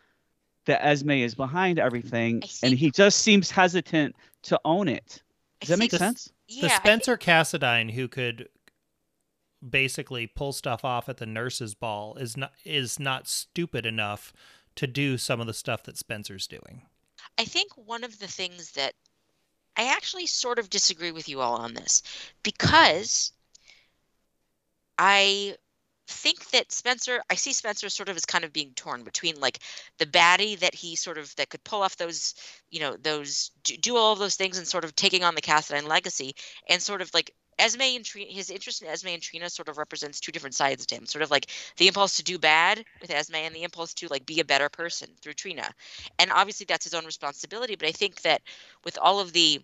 [0.66, 5.22] that Esme is behind everything, and he just seems hesitant to own it.
[5.62, 6.32] I Does that make think- sense?
[6.48, 8.50] Yeah, the I think- Spencer Cassadine who could
[9.68, 14.34] basically pull stuff off at the nurses' ball is not is not stupid enough
[14.76, 16.84] to do some of the stuff that Spencer's doing.
[17.38, 18.93] I think one of the things that
[19.76, 22.03] I actually sort of disagree with you all on this
[22.43, 23.32] because
[24.97, 25.55] I
[26.07, 29.60] think that Spencer, I see Spencer sort of as kind of being torn between like
[29.97, 32.36] the baddie that he sort of that could pull off those,
[32.72, 35.41] you know, those do, do all of those things and sort of taking on the
[35.41, 36.36] Cassadine legacy,
[36.68, 39.78] and sort of like Esme and Trina, his interest in Esme and Trina sort of
[39.78, 41.05] represents two different sides to him.
[41.05, 41.47] Sort of like
[41.78, 44.70] the impulse to do bad with Esme and the impulse to like be a better
[44.70, 45.70] person through Trina.
[46.18, 47.76] And obviously that's his own responsibility.
[47.76, 48.41] But I think that
[48.84, 49.62] with all of the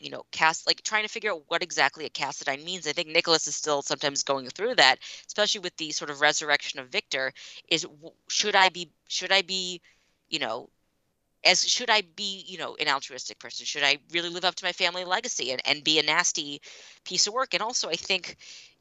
[0.00, 2.86] you know, cast like trying to figure out what exactly a Cassadine means.
[2.86, 4.96] I think Nikolas is still sometimes going through that,
[5.26, 7.32] especially with the sort of resurrection of Victor.
[7.68, 7.86] Is
[8.28, 9.82] should I be should I be,
[10.30, 10.70] you know,
[11.44, 13.66] as should I be, you know, an altruistic person?
[13.66, 16.60] Should I really live up to my family legacy and, and be a nasty
[17.04, 17.54] piece of work?
[17.54, 18.36] And also I think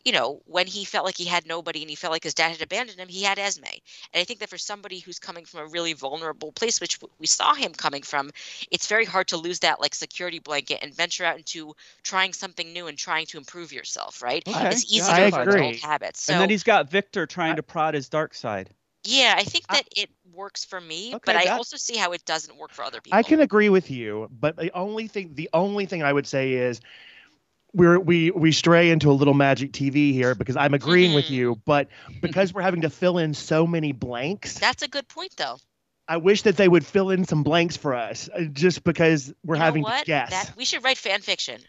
[0.05, 2.51] you know, when he felt like he had nobody and he felt like his dad
[2.51, 3.66] had abandoned him, he had Esme.
[4.14, 7.28] And I think that for somebody who's coming from a really vulnerable place, which we
[7.28, 8.32] saw him coming from,
[8.72, 12.72] it's very hard to lose that like security blanket and venture out into trying something
[12.72, 14.47] new and trying to improve yourself, right?
[14.47, 14.70] Okay.
[14.72, 15.66] It's easy Yeah, to I fall into agree.
[15.66, 16.22] old habits.
[16.24, 18.70] So and then he's got Victor trying to prod his dark side.
[19.04, 22.12] Yeah, I think I- that it works for me, Okay, but I also see how
[22.14, 23.18] it doesn't work for other people.
[23.18, 26.54] I can agree with you, but the only thing the only thing I would say
[26.54, 26.82] is
[27.74, 31.32] we're we we stray into a little magic TV here because I'm agreeing with Mhm.
[31.32, 31.88] you, but
[32.22, 35.60] because we're having to fill in so many blanks, That's a good point though.
[36.08, 39.56] I wish that they would fill in some blanks for us, uh, just because we're
[39.56, 40.06] You know having what?
[40.06, 40.30] to guess.
[40.30, 41.62] That we should write fan fiction.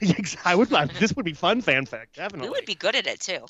[0.44, 0.68] I would.
[0.98, 2.06] This would be fun fanfic,
[2.38, 2.48] We definitely.
[2.48, 3.46] would be good at it too.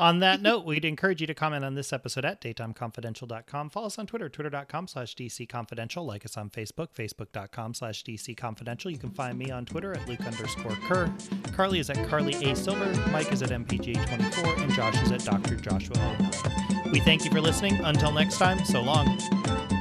[0.00, 3.68] On that note, we'd encourage you to comment on this episode at daytimeconfidential.com.
[3.68, 6.06] Follow us on Twitter, twitter.com slash dcconfidential.
[6.06, 8.90] Like us on Facebook, facebook.com slash dcconfidential.
[8.90, 11.12] You can find me on Twitter at luke underscore kerr.
[11.54, 12.56] Carly is at Carly A.
[12.56, 12.90] Silver.
[13.10, 14.62] Mike is at MPG24.
[14.62, 15.56] And Josh is at Dr.
[15.56, 16.92] Joshua 09.
[16.92, 17.74] We thank you for listening.
[17.84, 19.18] Until next time, so long.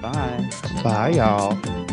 [0.02, 0.50] Bye.
[0.84, 1.90] Bye, y'all.